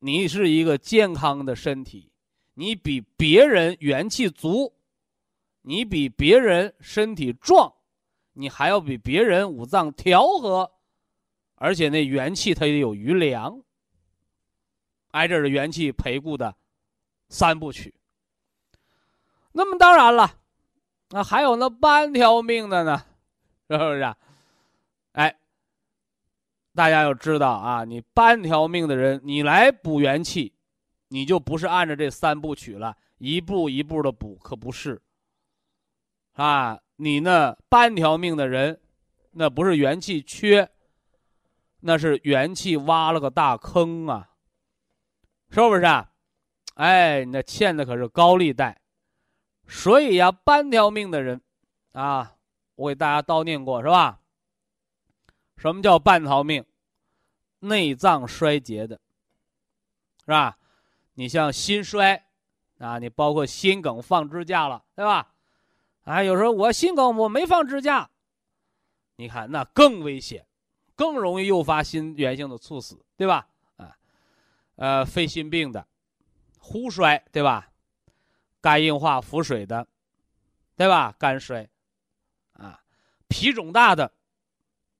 [0.00, 2.10] 你是一个健康的身体。
[2.54, 4.74] 你比别人元气足，
[5.62, 7.72] 你比别人身体壮，
[8.32, 10.68] 你还要比别人五脏调和，
[11.54, 13.62] 而且那元气它也有余粮。
[15.12, 16.52] 挨着是元气培固的
[17.28, 17.94] 三部曲。
[19.52, 20.34] 那么当然了，
[21.10, 23.04] 那还有那半条命的呢，
[23.68, 24.16] 是不是？
[25.12, 25.39] 哎，
[26.80, 30.54] 大家要知道啊，你半条命的人，你来补元气。
[31.08, 35.02] 你就不是按照这三部曲了，一步一步的补，可不是。
[36.32, 38.80] 啊，你那半条命的人，
[39.32, 40.70] 那不是元气缺，
[41.80, 44.30] 那是元气挖了个大坑啊，
[45.50, 45.82] 是不是？
[45.82, 46.12] 啊？
[46.76, 48.80] 哎，那欠的可是高利贷。
[49.68, 51.42] 所以呀，半条命的人，
[51.92, 52.36] 啊，
[52.76, 54.20] 我给大家叨念过是吧？
[55.58, 56.64] 什么叫半条命？
[57.60, 59.00] 内脏衰竭的，
[60.20, 60.58] 是吧？
[61.14, 62.26] 你像心衰，
[62.78, 65.32] 啊，你包括心梗放支架了，对吧？
[66.04, 68.10] 啊，有时候我心梗我没放支架，
[69.16, 70.46] 你看那更危险，
[70.96, 73.46] 更容易诱发心源性的猝死，对吧？
[73.76, 73.96] 啊，
[74.76, 75.86] 呃，肺心病的，
[76.58, 77.70] 呼衰，对吧？
[78.62, 79.86] 肝硬化腹水的，
[80.76, 81.14] 对吧？
[81.18, 81.68] 肝衰，
[82.54, 82.80] 啊，
[83.28, 84.10] 脾肿大的，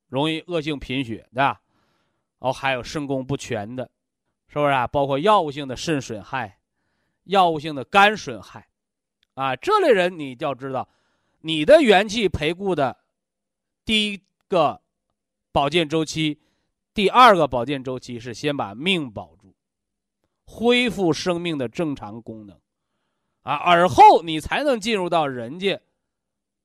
[0.09, 1.63] 容易恶性贫血，对吧？
[2.41, 3.89] 哦，还有肾功不全的。
[4.53, 4.85] 是不是啊？
[4.85, 6.59] 包括药物性的肾损害、
[7.23, 8.67] 药物性的肝损害，
[9.35, 10.89] 啊，这类人你就要知道，
[11.43, 12.97] 你的元气培固的
[13.85, 14.83] 第一个
[15.53, 16.41] 保健周期，
[16.93, 19.55] 第二个保健周期是先把命保住，
[20.45, 22.59] 恢复生命的正常功能，
[23.43, 25.81] 啊，而后你才能进入到人家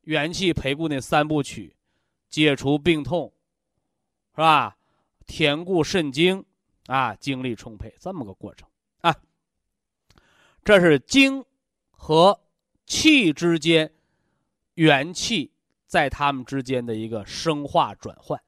[0.01, 1.75] 元气培固那三部曲，
[2.29, 3.31] 解除病痛，
[4.33, 4.74] 是吧？
[5.25, 6.45] 填固肾精。
[6.87, 8.69] 啊，精力充沛，这么个过程
[9.01, 9.15] 啊。
[10.63, 11.43] 这是精
[11.89, 12.39] 和
[12.85, 13.91] 气之间
[14.75, 15.51] 元气
[15.87, 18.39] 在它们之间的一个生化转换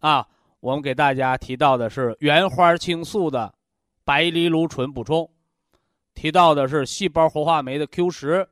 [0.00, 0.28] 啊。
[0.60, 3.54] 我们给大家提到的是原花青素的
[4.04, 5.32] 白藜芦醇补充，
[6.12, 8.46] 提到的是细胞活化酶的 Q 十，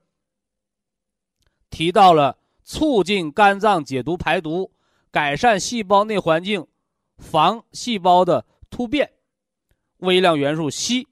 [1.69, 4.73] 提到了促进肝脏解毒排毒，
[5.11, 6.67] 改善细胞内环境，
[7.19, 9.13] 防细胞的突变，
[9.99, 11.07] 微量元素硒，是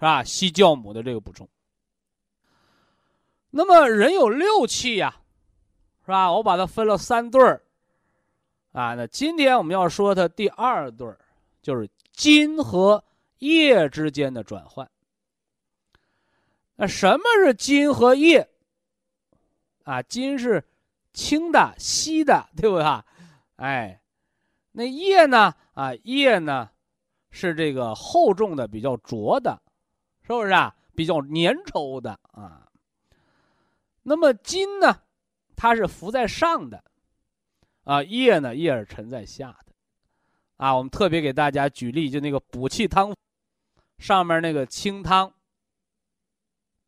[0.00, 0.22] 吧？
[0.22, 1.48] 硒酵母的这个补充。
[3.50, 5.14] 那么人有六气呀，
[6.04, 6.32] 是吧？
[6.32, 7.62] 我把它分了三对儿。
[8.72, 11.18] 啊，那今天我们要说它第二对儿，
[11.60, 13.04] 就是金和
[13.38, 14.90] 液之间的转换。
[16.76, 18.48] 那什么是金和液？
[19.84, 20.64] 啊，金是
[21.12, 23.04] 轻的、稀的，对不对？
[23.56, 24.00] 哎，
[24.72, 25.54] 那液呢？
[25.74, 26.68] 啊，液呢
[27.30, 29.62] 是这个厚重的、比较浊的，
[30.22, 30.74] 是不是啊？
[30.94, 32.66] 比较粘稠的啊。
[34.02, 35.02] 那么金呢，
[35.54, 36.82] 它是浮在上的。
[37.84, 38.54] 啊，液呢？
[38.54, 39.72] 液是沉在下的，
[40.56, 43.12] 啊，我们特别给大家举例，就那个补气汤，
[43.98, 45.34] 上面那个清汤，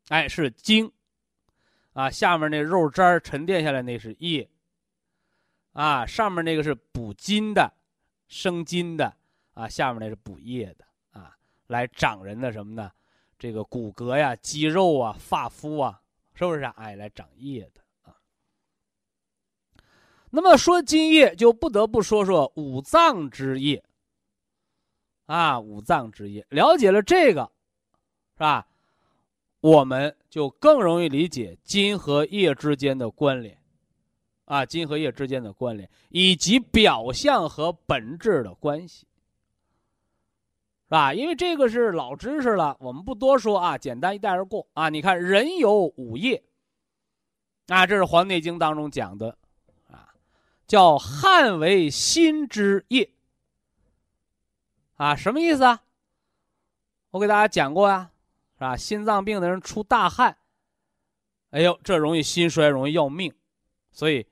[0.07, 0.93] 哎，是精，
[1.95, 4.49] 啊，下面那肉渣沉淀下来那是液，
[5.75, 7.73] 啊，上面那个是补筋的，
[8.27, 9.15] 生筋的，
[9.53, 12.91] 啊，下面那是补液的，啊，来长人的什么呢？
[13.39, 16.01] 这个骨骼呀、肌肉啊、发肤啊，
[16.35, 16.63] 是不是？
[16.63, 18.17] 哎，来长液的啊。
[20.31, 23.85] 那么说津液，就不得不说说五脏之液。
[25.27, 27.51] 啊，五脏之液，了解了这个，
[28.35, 28.67] 是吧？
[29.61, 33.59] 我们就更容易理解津和液之间的关联，
[34.45, 39.07] 啊，金和液之间的关联，以及表象和本质的关系，
[40.85, 41.15] 是吧？
[41.15, 44.89] 因为这个是老知识了，我们不多说啊，简单一带而过啊。
[44.89, 46.43] 你看，人有五液，
[47.69, 49.37] 啊，这是《黄帝内经》当中讲的。
[49.91, 50.09] 啊
[50.67, 53.11] 叫汗为心之液，
[54.97, 55.83] 啊，什么意思啊？
[57.11, 58.11] 我给大家讲过呀，
[58.55, 58.75] 是吧？
[58.75, 60.39] 心脏病的人出大汗，
[61.51, 63.31] 哎呦，这容易心衰，容易要命，
[63.93, 64.27] 所以，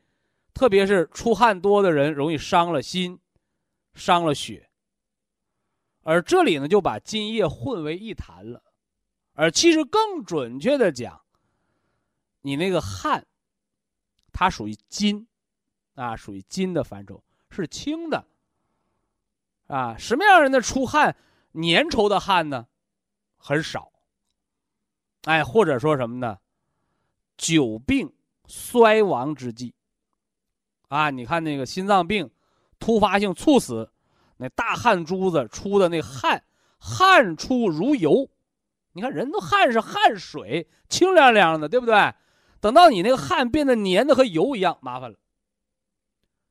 [0.62, 3.18] 特别是出汗多的人，容易伤了心，
[3.94, 4.70] 伤了血。
[6.02, 8.62] 而这里呢，就把津液混为一谈了，
[9.32, 11.20] 而其实更准确的讲，
[12.42, 13.26] 你那个汗，
[14.32, 15.26] 它属于津。
[15.94, 18.24] 啊，属于金的范畴，是轻的。
[19.66, 21.16] 啊，什么样人的出汗
[21.54, 22.68] 粘稠的汗呢？
[23.36, 23.90] 很少。
[25.22, 26.38] 哎，或者说什么呢？
[27.36, 28.14] 久病
[28.46, 29.74] 衰亡之际。
[30.92, 32.30] 啊，你看那个心脏病
[32.78, 33.90] 突发性猝死，
[34.36, 36.44] 那大汗珠子出的那汗，
[36.78, 38.28] 汗出如油。
[38.92, 42.12] 你看人都汗是汗水，清凉凉的，对不对？
[42.60, 45.16] 等到你那个汗变得粘的和油一样，麻烦了。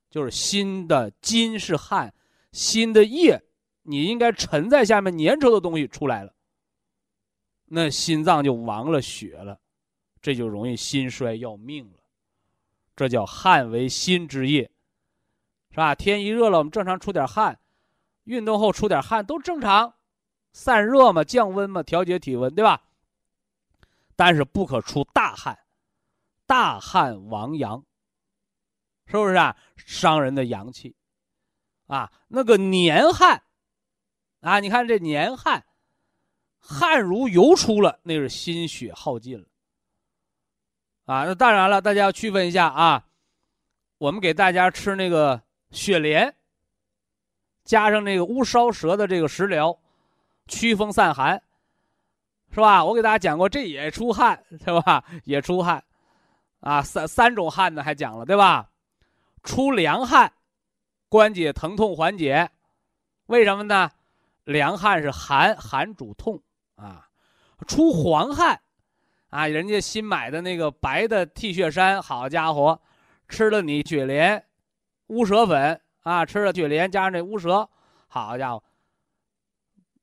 [0.10, 2.12] 就是心的津是汗，
[2.52, 3.44] 心的液，
[3.84, 6.34] 你应该沉在下面粘稠的东西出来了，
[7.68, 9.60] 那心脏就亡了血了，
[10.20, 12.00] 这就容易心衰要命了，
[13.02, 14.70] 这叫汗为心之液，
[15.72, 15.95] 是吧？
[15.95, 17.60] 天一热了，我们正常出点汗，
[18.26, 19.95] 运动后出点汗都正常，
[20.54, 22.84] 散热嘛，降温嘛，调节体温，对吧？
[24.16, 25.58] 但是不可出大汗，
[26.45, 27.84] 大汗亡阳。
[29.08, 29.58] 是不是啊？
[29.76, 30.95] 伤人的阳气，
[31.88, 33.41] 啊，那个年汗，
[34.41, 35.66] 啊，你看这年汗，
[36.60, 39.47] 汗如油出了，那是心血耗尽了，
[41.12, 43.03] 啊，那当然了，大家要区分一下啊，
[43.97, 45.41] 我们给大家吃那个
[45.72, 46.34] 雪莲，
[47.66, 49.78] 加上那个乌梢蛇的这个食疗，
[50.47, 51.43] 驱风散寒，
[52.51, 52.86] 是吧？
[52.86, 55.03] 我给大家讲过，这也出汗，对吧？
[55.26, 55.84] 也出汗，
[56.62, 58.70] 啊，三三种汗呢，还讲了，对吧？
[59.43, 60.32] 出凉汗，
[61.09, 62.49] 关节疼痛缓解，
[63.26, 63.91] 为什么呢？
[64.45, 66.41] 凉汗是寒，寒主痛
[66.78, 67.05] 啊。
[67.68, 68.62] 出黄汗，
[69.32, 72.80] 啊，人家新买的那个白的 T 恤衫，好家伙，
[73.30, 74.46] 吃了你雪莲
[75.08, 77.68] 乌蛇粉啊，吃了雪莲加上那乌蛇，
[78.08, 78.62] 好家伙，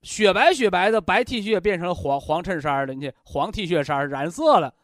[0.00, 4.74] 雪白雪白的白 T 恤变成了黄黄衬衫了，你黄 T 恤衫染色了，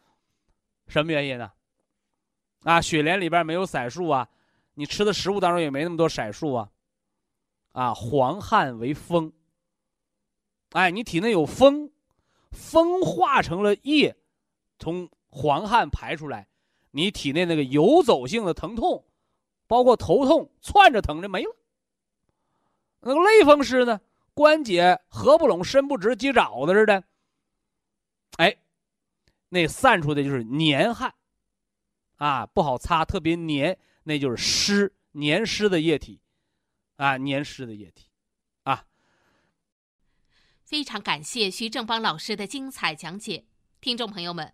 [0.87, 1.51] 什么原因呢？
[2.63, 4.27] 啊，雪莲里边没有色素啊。
[4.75, 6.69] 你吃的食物当中也没那么多色素啊，
[7.71, 9.33] 啊，黄汗为风。
[10.73, 11.89] 哎，你体内有风，
[12.51, 14.15] 风化成了液，
[14.79, 16.47] 从黄汗排出来，
[16.91, 19.05] 你体内那个游走性的疼痛，
[19.67, 21.55] 包括头痛、窜着疼的没了。
[23.01, 24.01] 那个类风湿呢，
[24.33, 27.03] 关节合不拢、伸不直、鸡爪子似的。
[28.37, 28.57] 哎，
[29.49, 31.13] 那散出的就是黏汗，
[32.15, 36.21] 啊，不好擦，特别黏，那就是湿、黏湿的液体，
[36.97, 38.09] 啊，黏湿的液体，
[38.63, 38.85] 啊。
[40.63, 43.45] 非常感谢徐正邦老师的精彩讲解，
[43.79, 44.53] 听众朋友们。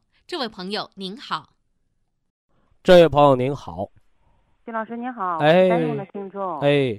[0.31, 1.49] 这位朋友您好，
[2.81, 3.89] 这位朋友您好，
[4.63, 6.97] 金老师您好，哎，山东的听众，哎，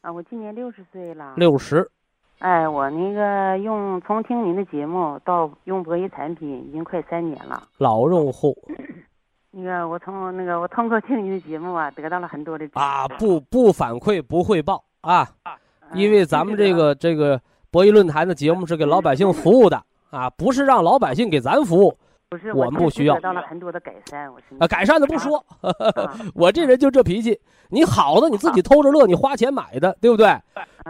[0.00, 1.86] 啊，我今年六十岁了，六十，
[2.38, 8.56] 哎，我那个用从听您的节目到用博弈产品已经快三年了，老用户，
[9.52, 15.28] 那个我从那个我通过听您的节目啊，得到了很多的啊，不不反馈不汇报啊，
[15.92, 17.38] 因为咱们这个这个
[17.70, 21.94] 博弈论坛的节目是给老百姓服务的啊，不是让老百姓给咱服务。
[22.30, 23.16] 不是，我们不需要。
[23.16, 25.44] 得到了很多的改善，我是啊，改善的不说，
[26.32, 27.36] 我这人就这脾气。
[27.70, 30.28] 你好的你自己偷着乐，你花钱买的，对不对？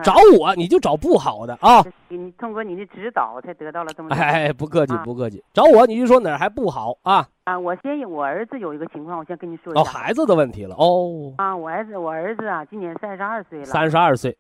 [0.03, 1.82] 找我你就找不好的啊。
[2.09, 4.14] 你通过你的指导才得到了这么。
[4.14, 5.43] 哎，不客气不客气。
[5.55, 7.26] 找我你就说哪儿还不好啊？
[7.45, 9.80] 啊，我先我儿子有一个情况，我先跟你说一下。
[9.80, 11.32] 哦，孩子的问题了哦。
[11.38, 13.64] 啊，我儿子我儿子啊，今年三十二岁了。
[13.64, 14.36] 三十二岁。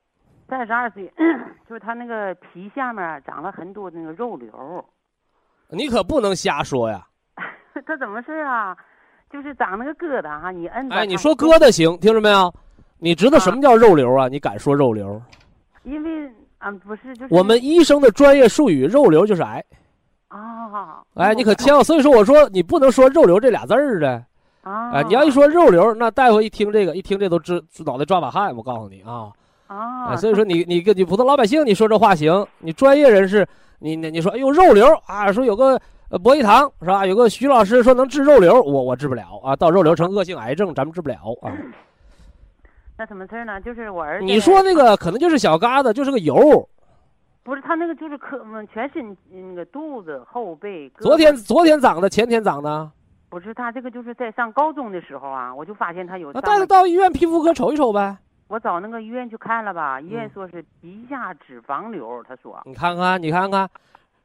[0.50, 1.10] 三十二岁，
[1.66, 4.84] 就是他那个皮下面长了很多那个肉瘤。
[5.70, 7.06] 你可不能瞎说呀！
[7.86, 8.76] 他怎么事啊？
[9.32, 10.92] 就是长那个疙瘩哈，你摁。
[10.92, 12.52] 哎，你说疙瘩行，听着没有？
[12.98, 14.26] 你知道什么叫肉瘤啊？
[14.26, 15.22] 你敢说肉瘤？
[15.84, 19.64] 因为啊，不是，就是我们医生的专业术语，肉瘤就是癌。
[20.28, 21.00] 啊。
[21.14, 24.22] 哎，你可千万，所以说我说你不能说肉瘤这俩字儿的。
[24.62, 24.90] 啊。
[24.90, 28.54] 哎，你要一说肉瘤，那大夫一听这个，一听这都直脑袋抓把汗。
[28.56, 29.30] 我告诉你啊。
[29.74, 30.16] 啊。
[30.16, 33.46] 所以说你你跟你普通老百姓你说这话行，你专业人士。
[33.82, 35.32] 你你你说，哎呦，肉瘤啊！
[35.32, 37.06] 说有个呃博一堂是吧？
[37.06, 39.56] 有个徐老师说能治肉瘤，我我治不了啊！
[39.56, 41.48] 到肉瘤成恶性癌症，咱们治不了啊。
[42.98, 43.58] 那什么事儿呢？
[43.62, 44.26] 就是我儿子。
[44.26, 46.36] 你说那个可能就是小疙瘩，就是个油。
[47.42, 48.38] 不是他那个就是可
[48.70, 50.92] 全身那个肚子后背。
[50.98, 52.90] 昨天昨天长的，前天长的。
[53.30, 56.30] 不是他这个就是在上高中的时候啊，我就发现他有。
[56.34, 58.14] 那带他到医院皮肤科瞅一瞅呗。
[58.50, 62.60] 我找那个医院去看了吧，医院说是皮下脂肪瘤，他说。
[62.64, 63.70] 你看看，你看看，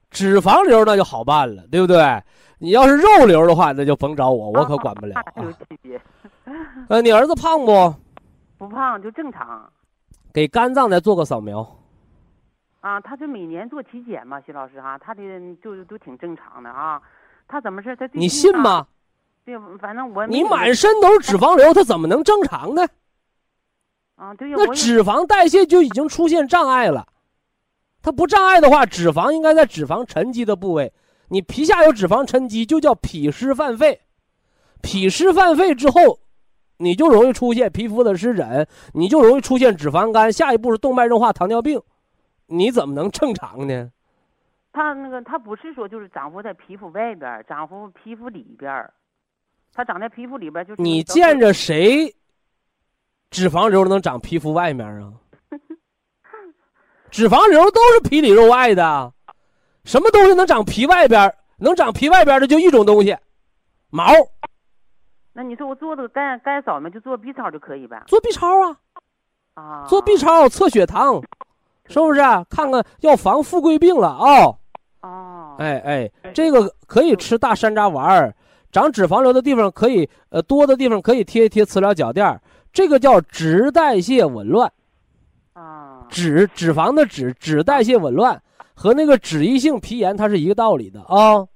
[0.09, 2.19] 脂肪瘤那就好办了，对不对？
[2.57, 5.13] 你要是肉瘤的话，那就甭找我，我可管不了。
[5.35, 6.01] 有区别。
[6.89, 7.93] 呃，你儿子胖不？
[8.57, 9.71] 不胖，就正常。
[10.33, 11.63] 给肝脏再做个扫描。
[12.81, 15.21] 啊，他就每年做体检嘛，徐老师哈，他的
[15.61, 16.99] 就都挺正常的啊。
[17.47, 17.95] 他怎么事？
[17.95, 18.87] 他你信吗？
[19.45, 20.25] 对，反正我。
[20.25, 22.81] 你满身都是脂肪瘤，他怎么能正常呢？
[24.15, 27.05] 啊，对呀，那脂肪代谢就已经出现障碍了。
[28.01, 30.93] 它不障碍的话，脂肪应该在脂肪沉积的部位。
[31.29, 33.99] 你皮下有脂肪沉积，就叫脾湿犯肺。
[34.81, 36.19] 脾湿犯肺之后，
[36.77, 40.31] 你就容易出现皮肤的湿疹，你就容易出现脂肪肝。
[40.31, 41.81] 下一步是动脉硬化、糖尿病，
[42.45, 43.91] 你怎么能正常呢？
[44.71, 48.87] 它那个，它不是说就是长在皮肤外边，长伏皮肤里边，
[49.73, 50.81] 它长在皮肤里边就是。
[50.81, 52.15] 你见着谁？
[53.35, 55.11] 脂肪瘤能长皮肤外面啊？
[57.11, 59.11] 脂肪瘤都是皮里肉外的，
[59.83, 61.35] 什么东西能长皮外边？
[61.57, 63.13] 能长皮外边的就一种东西，
[63.89, 64.05] 毛。
[65.33, 68.01] 那你说我做这个干干扫描就做 B 超就可以呗？
[68.07, 68.77] 做 B 超啊，
[69.55, 71.21] 啊，做 B 超测血糖，
[71.89, 72.21] 是不是？
[72.49, 74.55] 看看要防富贵病了啊？
[75.01, 78.33] 哦，哎哎，这个可以吃大山楂丸儿，
[78.71, 82.39] 长脂肪瘤的地方可以呃多的地方可以贴一贴磁疗脚垫儿。
[82.75, 84.69] 这个叫脂代谢紊乱，
[85.53, 91.47] 啊，脂脂肪的脂脂代谢紊乱和那个脂溢性皮炎它是一个道理的啊。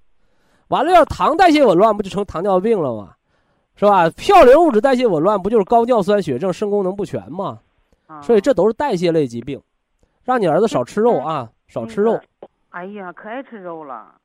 [0.70, 3.16] 完了要糖代谢紊乱不就成糖尿病了吗？
[3.76, 4.10] 是吧？
[4.12, 7.60] 嘌呤物质代谢紊乱不就是高尿酸血症、肾功能不全吗？
[8.24, 9.62] 所以这都是代谢类疾病，
[10.24, 12.18] 让你儿子少吃肉啊，少吃肉。
[12.70, 14.16] 哎呀，可爱吃肉了，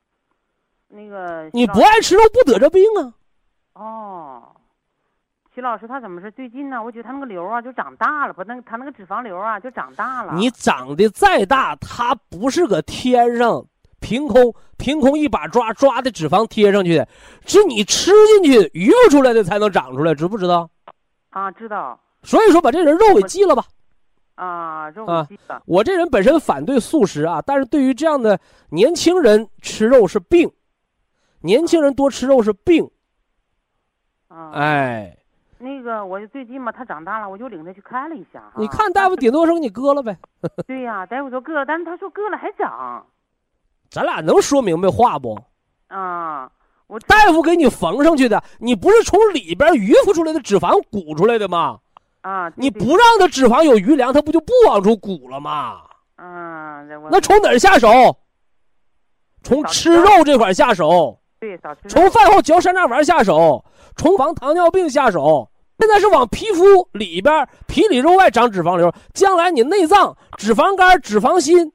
[0.86, 3.12] 那个你不爱吃肉不得这病啊？
[3.74, 4.42] 哦。
[5.55, 6.82] 徐老师，他怎么是最近呢？
[6.82, 10.34] 我觉得他那个瘤啊，就长大了，不，那他那个脂肪瘤啊，就长大了。
[10.34, 13.64] 你长得再大，它不是搁天上
[14.00, 17.09] 凭空凭空一把抓抓的脂肪贴上去的，
[17.46, 18.11] 是你吃
[18.42, 20.68] 进去鱼不出来的才能长出来，知不知道？
[21.30, 22.00] 啊，知道。
[22.24, 23.64] 所以说，把这人肉给忌了吧。
[24.34, 25.28] 啊，肉啊。
[25.66, 28.36] 我这人本身反对素食啊，但是对于这样的
[28.70, 30.50] 年轻人吃肉是病，
[31.42, 32.90] 年轻人多吃肉是病。
[34.26, 35.16] 啊，哎，
[35.65, 38.53] 那个我就最近嘛，他长大了，我就领他去看了一下哈。
[38.57, 40.17] 你看大夫顶多说给你割了呗，
[40.69, 43.05] 对呀、大夫说割，但是他说割了还长
[43.91, 45.39] 咱俩能说明白话不？
[45.89, 46.51] 啊。
[46.87, 51.79] 我大夫给你缝上去的，你不是从里边余付出来的脂肪鼓出来的吗？
[52.21, 55.81] 啊，对你不让他脂肪有余粮，他不就不往出鼓了吗？
[56.17, 57.89] 嗯，这我那从哪儿下手？
[59.43, 61.59] 从吃肉这块儿下手，对
[61.89, 63.65] 从饭后嚼山楂丸下手，
[63.97, 65.51] 从防糖尿病下手。
[65.79, 71.72] 现在是往皮肤里边皮里肉外长脂肪瘤，将来你内脏、脂肪肝、脂肪心、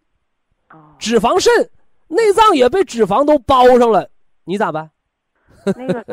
[0.68, 1.70] 啊脂肪肾、
[2.08, 4.10] 内脏也被脂肪都包上了，
[4.45, 4.89] 你咋办？
[5.76, 6.04] 那个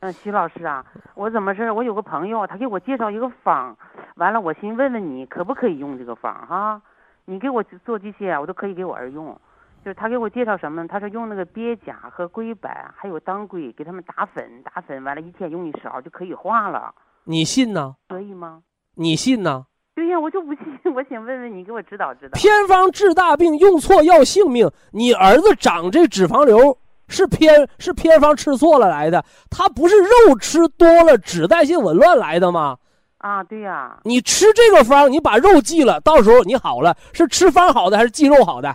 [0.00, 1.70] 嗯，徐老师啊，我怎么事？
[1.72, 3.76] 我有个朋友，他给我介绍一个方，
[4.16, 6.80] 完了，我先问问你可不可以用这个方哈？
[7.24, 9.38] 你给我做这些，我都可以给我儿用。
[9.84, 10.86] 就是他给我介绍什么？
[10.88, 16.94] 他说用那个鳖甲和龟板还有当归给他们打粉，打粉完了，一天用一勺就可以化了，
[17.30, 17.94] 你信呢？
[18.08, 18.60] 可以吗？
[18.94, 19.66] 你信呢？
[19.94, 20.64] 对呀，我就不信，
[20.94, 22.32] 我想问问你，给我指导指导。
[22.32, 24.70] 偏方治大病，用错要性命。
[24.92, 32.78] 你儿子长这脂肪瘤是偏是偏方吃错了来的，他不是肉吃多了脂代谢紊乱来的吗？
[33.18, 38.74] 啊，对呀，你吃这个方，你把肉忌了，到时候你好了，是吃方好的还是忌肉好的？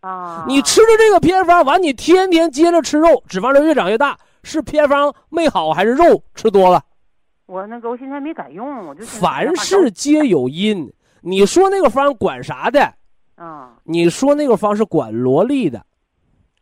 [0.00, 6.82] 啊，你吃的这个偏方完，你天天接着吃肉，脂肪瘤越长越大，是偏方没好还是肉吃多了？
[7.46, 10.90] 我那个我现在没敢用，我就凡事皆有因。
[11.20, 12.80] 你说那个方管啥的？
[13.36, 15.84] 啊你说那个方是管萝莉的，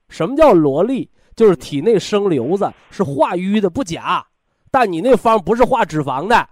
[0.08, 1.10] 什么叫萝莉？
[1.36, 4.24] 就是体内生瘤子，是化瘀的，不假。
[4.70, 6.48] 但你那方不是化脂肪的，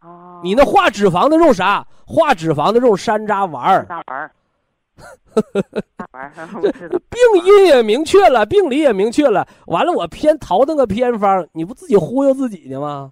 [0.00, 1.86] 哦，你那化脂肪的用啥？
[2.06, 3.84] 化脂肪的用山楂丸儿。
[3.86, 4.30] 大丸儿，
[5.96, 6.30] 大丸。
[6.62, 9.46] 病因也明确了，病理也明确了。
[9.66, 13.10] 完了，我偏淘那个偏方，你不自己忽悠自己呢吗？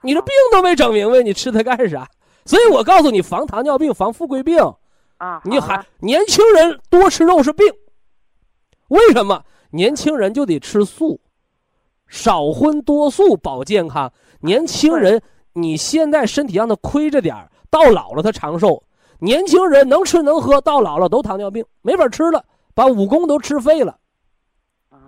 [0.00, 2.08] 啊，你这病都没整明白，你吃它干啥？
[2.46, 4.58] 所以我告诉你，防糖尿病，防富贵病。
[5.18, 7.66] 啊，你还年轻人多吃肉是病，
[8.88, 9.44] 为什么？
[9.70, 11.20] 年轻人就得吃素，
[12.08, 14.10] 少荤多素保健康。
[14.40, 15.20] 年轻人，
[15.52, 18.82] 你现在身体让他亏着点儿到老了他长寿。
[19.18, 22.42] 年轻人能吃能喝，到老了都糖尿病，没法吃了，
[22.74, 23.98] 把武功都吃废了，
[24.88, 24.98] 啊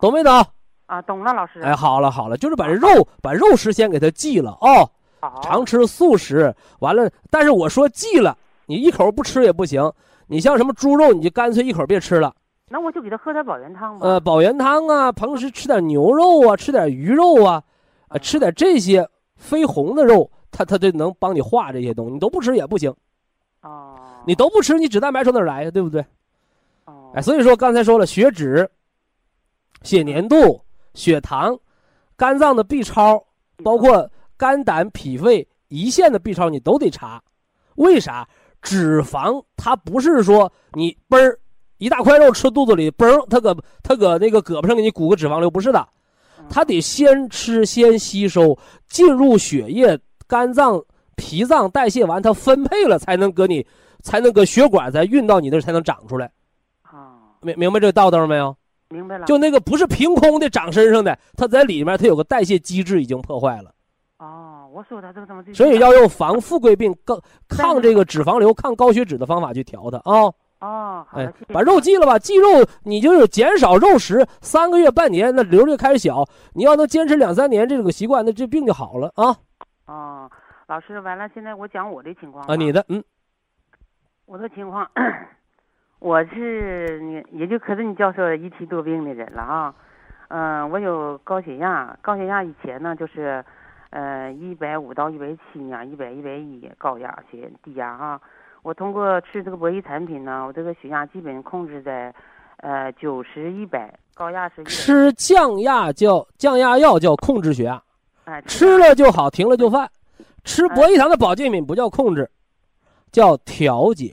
[0.00, 0.44] 懂没懂？
[0.86, 1.60] 啊，懂了，老师。
[1.60, 2.88] 哎，好了好了，就是把这肉
[3.20, 4.88] 把肉食先给他忌了哦，
[5.20, 6.54] 好，常吃素食。
[6.78, 9.92] 完了，但是我说忌了，你一口不吃也不行。
[10.28, 12.34] 你像什么猪肉，你就干脆一口别吃了。
[12.68, 14.06] 那我就给他喝点保元汤吧。
[14.06, 17.62] 呃，保元汤啊，平时吃点牛肉啊，吃点鱼肉啊，
[18.08, 22.14] 呃，吃点这些非红的肉，它它就能帮你化这些东西。
[22.14, 22.92] 你都不吃也不行，
[23.62, 23.94] 哦，
[24.26, 25.70] 你都不吃，你脂蛋白从哪儿来呀？
[25.70, 26.04] 对不对？
[26.86, 28.68] 哦，哎，所以说刚才说了，血脂、
[29.82, 30.60] 血粘度、
[30.96, 31.56] 血糖、
[32.16, 33.24] 肝脏的 B 超，
[33.62, 37.22] 包括肝胆脾肺胰腺的 B 超，你都得查。
[37.76, 38.28] 为啥？
[38.62, 41.38] 脂肪它不是说你嘣儿
[41.78, 45.86] 一大块肉吃肚子里，嘣儿它搁它搁那个胳膊上给你鼓个脂肪瘤，不是的，
[46.48, 50.82] 它得先吃先吸收，进入血液、肝脏、
[51.14, 53.64] 脾脏代谢完，它分配了才能搁你，
[54.02, 56.28] 才能搁血管再运到你那才能长出来。
[56.82, 58.56] 啊，明明白这个道道没有？
[58.88, 59.26] 明白了。
[59.26, 63.72] 就那个不是凭空的长身上的，它在里面它有个代谢机制已经破坏了，
[64.18, 70.32] 哦，我说他这个怎么所以要用防富贵病、抗抗这个脂肪瘤、抗高血脂的方法去调它啊。
[70.58, 72.46] 哦，好哎把肉忌了吧，忌肉
[72.82, 76.24] 你就是减少肉食，三个月半年，那瘤就开始小。
[76.54, 79.36] 你要能坚持两三年这个习惯，那这病就好了啊
[79.86, 80.30] 哦，
[80.66, 82.56] 老师，完了，现在我讲我的情况啊！
[82.56, 83.04] 你的嗯
[84.24, 84.90] 我的情况，
[85.98, 89.74] 我是你也就可是你叫说一体多病的人了啊。
[90.28, 93.44] 嗯、我有高血压，高血压以前呢就是，
[93.90, 98.20] 呃，一百五到一百七呢，一百一百一高压血低压哈。
[98.62, 102.12] 我通过吃这个博益产品呢，我这个血压基本控制在，
[102.56, 107.80] 呃，九十一百，高压是吃降压叫降压药叫控制血压，
[108.24, 109.88] 哎吃了就好，停了就犯。
[110.42, 112.28] 吃博益堂的保健品不叫控制，
[113.12, 114.12] 叫调节。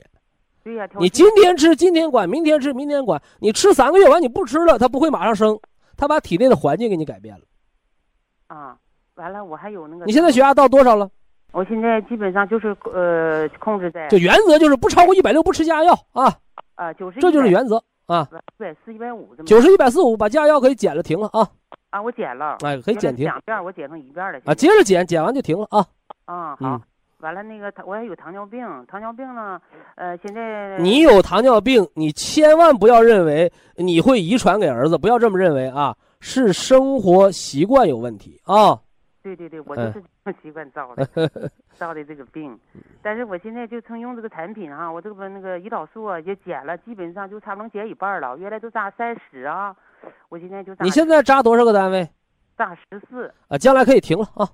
[0.64, 3.20] 对呀、调你今天吃今天管，明天吃明天管。
[3.38, 5.60] 你吃三个月完你不吃了，它不会马上升，
[5.94, 7.42] 它把体内的环境给你改变了。
[8.46, 8.76] 啊，
[9.16, 11.10] 完了我还有那个，你现在血压到多少了？
[11.52, 16.34] 我现在基本上就是呃控制在就原则就是不超过一百六不吃降压药啊，
[16.76, 18.26] 啊九十，这就是原则啊。
[18.58, 21.46] 一百四一百五这么九十一百四五，把降压药可以减了，停了啊
[21.90, 25.86] 啊，我减了，哎可以减停两遍，我减成一遍了啊，接着减，减完就停了啊。
[26.24, 26.80] 啊好嗯。
[27.24, 29.58] 完了那个他我也有糖尿病，糖尿病呢，
[29.94, 38.78] 呃，现在你有糖尿病，你千万不要认为你会遗传给儿子，不要这么认为啊，是生活习惯有问题啊。
[39.22, 41.08] 对对对，我就是这么习惯造的，
[41.78, 42.60] 造的这个病。
[43.00, 48.36] 但是我现在就曾用这个产品啊，我这个那个胰岛素啊也减了，基本上就差不多减一半了。
[48.36, 49.74] 原来都扎三十啊，
[50.28, 50.84] 我现在就扎。
[50.84, 52.06] 你现在扎多少个单位？
[52.58, 53.32] 扎十四。
[53.48, 54.46] 啊，将来可以停了啊。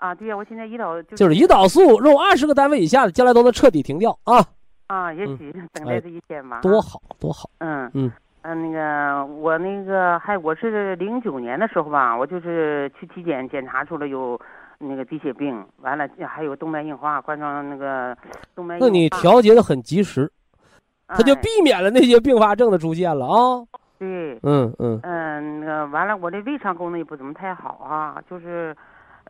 [0.00, 4.44] 啊，对呀，我现在胰岛就就是胰岛素用二十个单位以下的，将来都能彻底停掉啊。
[4.86, 6.60] 啊，也许等待这一天吧。
[6.62, 7.48] 多好，多好。
[7.58, 8.10] 嗯嗯。
[8.42, 14.40] 嗯，那个我那个还我是零九年的时候吧，我就是去体检检查出了有
[14.78, 18.16] 那个低血病，完了还有动脉硬化，冠状那个
[18.56, 18.80] 动脉硬。
[18.80, 20.32] 那你调节的很及时，
[21.08, 23.62] 他就避免了那些并发症的出现了啊。
[23.98, 28.74] 对，嗯嗯嗯，那个完了，我的胃肠功能也不怎么太好啊，就是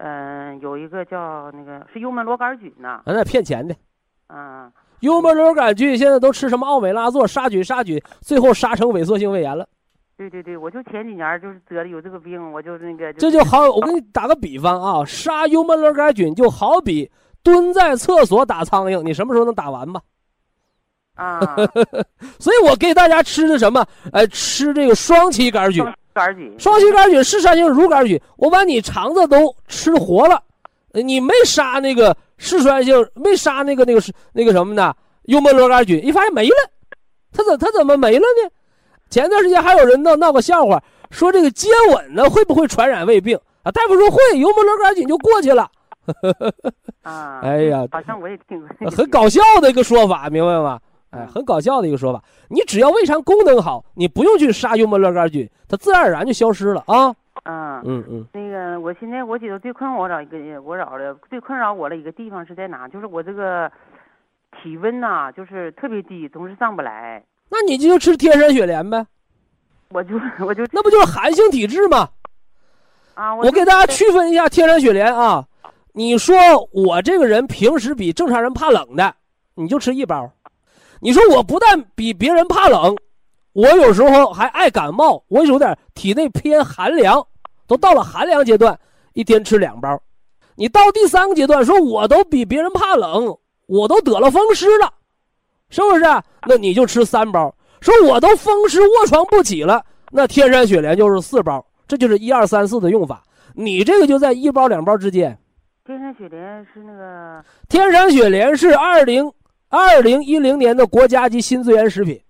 [0.03, 3.03] 嗯有一个叫那个是幽门螺杆菌呢。
[3.05, 3.75] 那骗钱的。
[4.29, 4.73] 嗯。
[5.01, 9.67] 幽门螺杆菌现在都吃什么奥美拉唑杀菌杀菌，最后杀成萎缩性胃炎了。
[10.17, 13.11] 对对对，我就前几年就是得了有这个病，我就那个。
[13.15, 17.11] 这就好，我给你打个比方啊，杀幽门螺杆菌就好比
[17.43, 20.03] 蹲在厕所打苍蝇，你什么时候能打完吧？
[21.15, 21.41] 啊。
[22.39, 23.83] 所以我给大家吃的什么？
[24.13, 25.83] 哎，吃这个双歧杆菌。
[26.21, 26.55] 杆菌。
[26.59, 30.43] 双歧杆菌、嗜酸性乳杆菌，我把你肠子都吃活了，
[30.93, 32.17] 你没杀那个。
[32.43, 34.95] 嗜酸性没杀那个那个是那个什么呢？
[35.25, 36.57] 幽门螺杆菌一发现没了，
[37.31, 38.51] 他怎他怎么没了呢？
[39.11, 43.71] 前段时间还有人闹闹个笑话，说这个接吻呢会不会传染胃病啊？
[43.71, 45.71] 大夫说会，幽门螺杆菌就过去了。
[47.03, 50.81] 啊， 哎呀，好像我也听过，很搞笑的一个说法，明白吗？
[51.11, 52.23] 哎，很搞笑的一个说法。
[52.49, 57.15] 你只要胃肠功能好，你不用去杀幽门螺杆菌，它自然而然就消失了啊。
[57.45, 62.87] 嗯嗯嗯，那个我现在我觉得最困扰我一个我扰的最困扰我的一个地方是在哪？
[62.89, 63.71] 就是我这个
[64.61, 67.23] 体温呐，就是特别低，总是上不来。
[67.49, 69.05] 那你就吃天山雪莲呗。
[69.91, 72.09] 我就我就那不就是寒性体质吗？
[73.15, 75.45] 啊，我给大家区分一下天山雪莲啊。
[75.93, 76.37] 你说
[76.73, 79.15] 我这个人平时比正常人怕冷的，
[79.55, 80.31] 你就吃一包。
[81.01, 82.95] 你说我不但比别人怕冷，
[83.53, 87.27] 我有时候还爱感冒，我有点体内偏寒凉。
[87.67, 88.79] 都到了寒凉阶段，
[89.13, 89.97] 一天吃两包。
[90.57, 93.35] 你到第三个阶段，说我都比别人怕冷，
[93.67, 94.93] 我都得了风湿了，
[95.69, 96.05] 是不是？
[96.47, 97.55] 那你就吃三包。
[97.81, 101.65] 说我都风湿卧床不起了，那天山雪莲就是四包。
[101.87, 103.23] 这就是一二三四的用法。
[103.55, 105.39] 你这个就在一包两包之间。
[105.85, 109.33] 天山雪莲是那个天山雪莲是二零
[109.73, 112.21] 二零一零年的国家级新资源食品。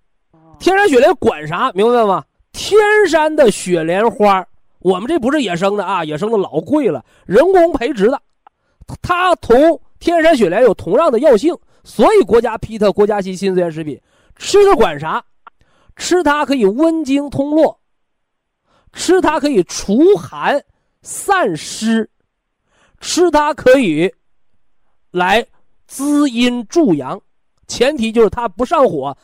[0.59, 1.71] 天山雪莲管啥？
[1.71, 2.23] 明白吗？
[2.51, 2.79] 天
[3.09, 4.47] 山的雪莲花。
[4.77, 8.21] 我们这不是野生的啊，野生的老贵了，人工培植的，
[9.01, 13.99] 它同天山雪莲有同样的药性，所以国家批它国家级新资源食品。
[14.35, 15.23] 吃它管啥？
[15.95, 17.79] 吃它可以温经通络，
[18.93, 20.63] 吃它可以除寒
[21.01, 22.07] 散湿，
[22.99, 24.11] 吃它可以
[25.09, 25.43] 来
[25.87, 27.19] 滋阴助阳，
[27.71, 29.15] 前提就是它不上火，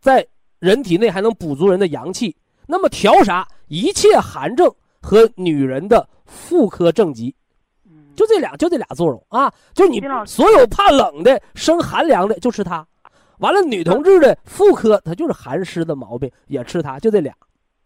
[0.00, 0.24] 在
[0.60, 2.36] 人体内还能补足人的阳气。
[2.66, 3.46] 那么调啥？
[3.66, 4.72] 一切寒症。
[5.02, 7.32] 和女人的妇科正极，
[8.16, 9.52] 就这俩，就这俩作用啊！
[9.72, 12.84] 就你所有怕冷的、生寒凉的，就吃它。
[13.38, 17.32] 完了，女同志的妇科，它就是寒湿的毛病，也吃它，就这俩。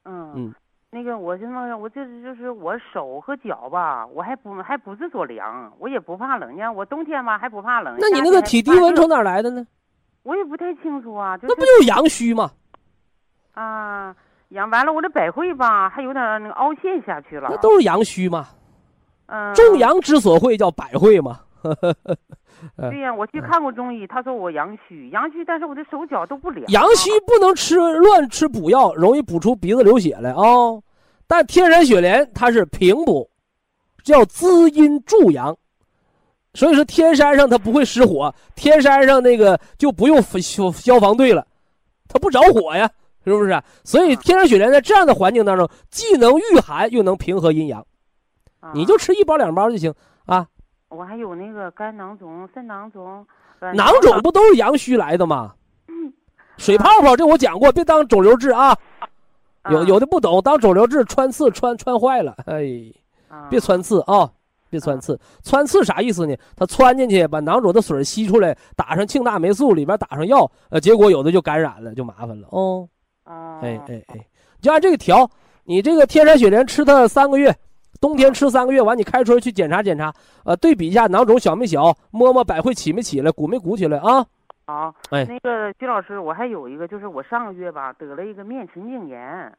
[0.07, 0.55] 嗯嗯，
[0.91, 6.55] 那个我现在我就是就是我手和脚吧，我还不还不是说凉，我也不怕冷。
[6.55, 7.95] 你看我冬天吧还不怕冷。
[7.99, 9.67] 那你那个体低温从哪来的呢？
[10.23, 11.39] 我也不太清楚啊。
[11.43, 12.51] 那不就是阳虚吗？
[13.53, 14.15] 啊。
[14.51, 17.49] 阳完了，我这百会吧，还有点那个凹陷下去了。
[17.51, 18.49] 那都是阳虚嘛。
[19.27, 19.55] 嗯。
[19.55, 21.39] 中阳之所会叫百会嘛。
[22.77, 26.67] 对呀，我去看过中医，他说我阳虚，阳虚，但是我的手脚都不凉。
[26.69, 30.43] 阳虚不能吃乱吃补药，容易补出鼻子流血来啊。
[31.29, 33.31] 但天山雪莲它是平补，
[34.03, 35.57] 叫滋阴助阳，
[36.55, 41.47] 所以说天山上它不会失火，天山上那个就不用消消防队了，
[42.09, 42.91] 它不着火呀。
[43.23, 43.63] 是不是？
[43.85, 47.87] 所以天山雪莲在这样的环境当中，既能御寒，又能平和阴阳。
[48.73, 49.93] 你就吃一包两包就行
[50.25, 50.47] 啊。
[50.89, 53.27] 我还有那个肝囊肿、肾囊肿。
[53.75, 55.53] 囊肿不都是阳虚来的吗？
[56.57, 58.75] 水泡泡，这我讲过，别当肿瘤治啊。
[59.71, 62.65] 有有的不懂，当肿瘤治穿刺穿穿坏了，哎，
[63.51, 64.31] 别穿刺啊，
[64.71, 65.19] 别穿刺。
[65.43, 66.35] 穿刺啥意思呢？
[66.57, 72.89] 他穿进去把囊肿的水吸出来，打上庆大霉素，里边打上药，呃，结果有的就感染了，就麻烦了哦。
[73.25, 74.27] 啊，哎哎哎，
[74.61, 75.29] 就按这个调，
[75.65, 77.55] 你这个天山雪莲吃它三个月，
[78.01, 80.13] 冬天吃三个月，完你开春去检查检查，
[80.45, 84.25] 呃，对比一下囊肿小没小，摸摸百会起没起来，鼓没鼓起来啊？
[84.67, 89.53] 好，哎那个金老师，我还有一个，就是我上个月吧得了一个面神经炎，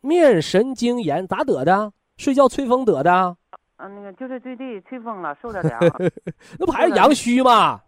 [0.00, 1.92] 面神经炎咋得的？
[2.16, 3.36] 睡觉吹风得的？
[3.78, 5.80] 嗯、那个就是对对吹风了，受点凉，
[6.58, 7.80] 那不还是阳虚吗？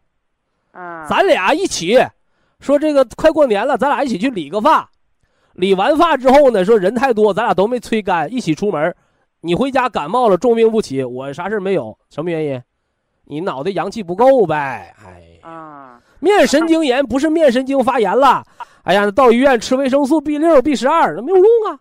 [0.73, 1.97] 嗯，咱俩一起
[2.61, 4.89] 说这个快过年了，咱俩一起去理个发。
[5.55, 8.95] 理完发之后呢，说人太多，咱俩都没吹干，一起出门。
[9.41, 12.63] 你回家感冒了，重病不起，我啥事没有，什么原因？
[13.25, 14.95] 你脑袋阳气不够呗。
[15.05, 18.45] 哎，啊，面神经炎不是面神经发炎了。
[18.85, 21.79] 哎呀，到医院吃维生素 B 六、B 十二，那没有用啊，嗯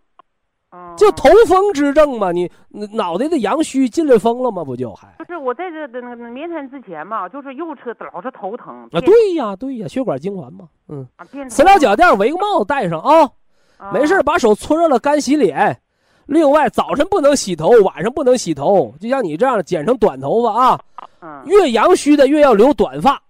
[0.97, 2.31] 就头风之症嘛。
[2.31, 4.63] 你你脑袋的阳虚进来风了吗？
[4.63, 8.99] 不就还不是我在这的那个明天之前嘛，就是右侧老是头疼啊？
[9.01, 10.67] 对呀对呀，血管痉挛嘛。
[10.89, 11.07] 嗯，
[11.49, 13.29] 磁疗脚垫围个帽子戴上啊。
[13.77, 15.79] 啊没事，把手搓热了干洗脸。
[16.25, 18.93] 另外，早晨不能洗头，晚上不能洗头。
[18.99, 20.79] 就像你这样剪成短头发啊，
[21.21, 23.21] 嗯，越阳虚的越要留短发。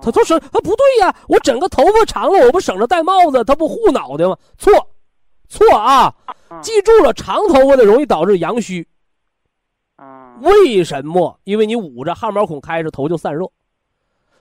[0.00, 4.36] 他说是啊，不对呀，我整个头发长了，我不省着戴帽子，他不护脑袋吗？
[4.56, 4.72] 错，
[5.48, 6.14] 错啊！
[6.50, 8.86] 嗯记住了，长头发的容易导致阳虚。
[9.96, 11.38] 嗯为什么？
[11.44, 13.44] 因为你捂着汗毛孔开着，头就散热。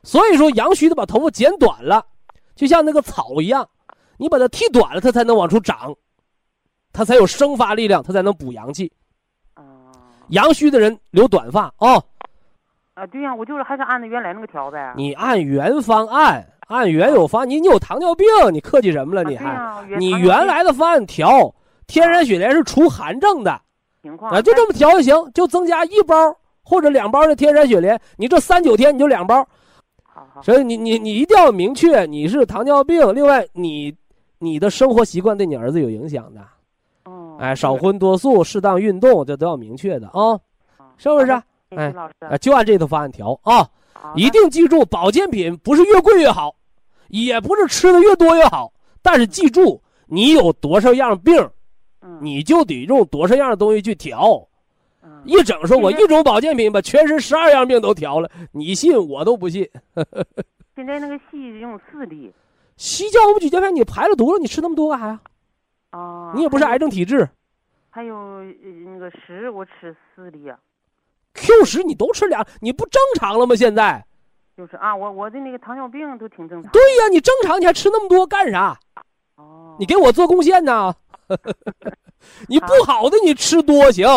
[0.04, 2.06] 所以说，阳虚的把头发剪短了，
[2.56, 3.68] 就像那个草一样，
[4.18, 5.94] 你把它剃短了，它才能往出长，
[6.94, 8.92] 它才有生发力量，它才能补阳气。
[9.56, 9.64] 啊
[10.30, 11.96] 阳虚的人留短发啊、
[12.94, 14.94] 啊，对呀，我就是还是按照原来那个调呗。
[14.96, 19.24] 你按原方案，按原有方案，你你有糖尿病，你客气什么了？
[19.24, 21.54] 啊你还、你原来的方案调，
[21.88, 23.60] 天然雪莲是除寒症的。
[24.02, 24.32] 情况。
[24.32, 26.16] 啊，就这么调就行，就增加一包
[26.62, 29.38] 或者两包的天然雪莲，你这三九天你就两包。
[30.04, 30.42] 好好。
[30.42, 33.94] 所以你你你一定要明确你是糖尿病，另外你
[34.38, 36.42] 你的生活习惯对你儿子有影响的，
[37.06, 40.40] 嗯，哎，少荤多素，适当运动，这都要明确的啊，
[40.98, 41.32] 是不是？
[41.70, 41.94] 哎
[42.40, 46.56] 就按这套方案调啊，好一定记住，保健品不是越贵越好，
[47.10, 48.72] 也不是吃的越多越好，
[49.02, 51.36] 但是记住，你有多少样病，
[52.08, 54.48] 嗯你就得用多少样的东西去调。
[55.04, 59.70] 嗯一整说我一种保健品把全身十二样病都调了，你信我都不信。
[60.76, 62.32] 现在那个西用四粒
[62.78, 65.20] 西酵母举胶片你排了毒了，你吃那么多干啥呀？
[65.90, 67.28] 啊，你也不是癌症体质
[67.90, 68.46] 还有呃
[68.86, 70.58] 那个十，我吃四粒啊
[71.34, 73.56] ，，Q 十你都吃俩，你不正常了吗？
[73.56, 74.06] 现在？
[74.56, 76.72] 就是啊，我我的那个糖尿病都挺正常。
[76.72, 78.78] 对呀，你正常你还吃那么多干啥？
[79.36, 80.94] 哦，你给我做贡献呢？
[82.48, 84.08] 你不好的你吃多行，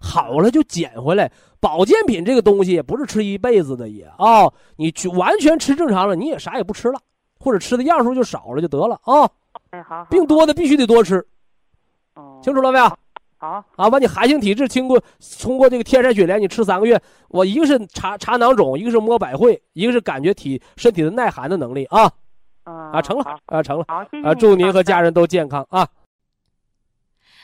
[0.00, 1.30] 好了就捡回来。
[1.60, 6.98] 保健品这个东西也不是吃一辈子的也啊、你去完全吃正常了，你也啥也不吃了，
[7.38, 9.28] 或者吃的样数就少了就得了啊。
[9.70, 11.22] 哎，好，好病多的必须得多吃，
[12.14, 12.84] 哦，清楚了没有？
[13.36, 14.98] 好，啊，把你寒性体质经过
[15.40, 16.98] 通过这个天山雪莲，你吃三个月，
[17.28, 22.10] 我一个是查查囊肿，一个是摸百会，一个是感觉体身体的耐寒的能力啊
[22.64, 25.86] 啊啊，成了啊，成了好，谢谢啊，祝您和家人都健康啊。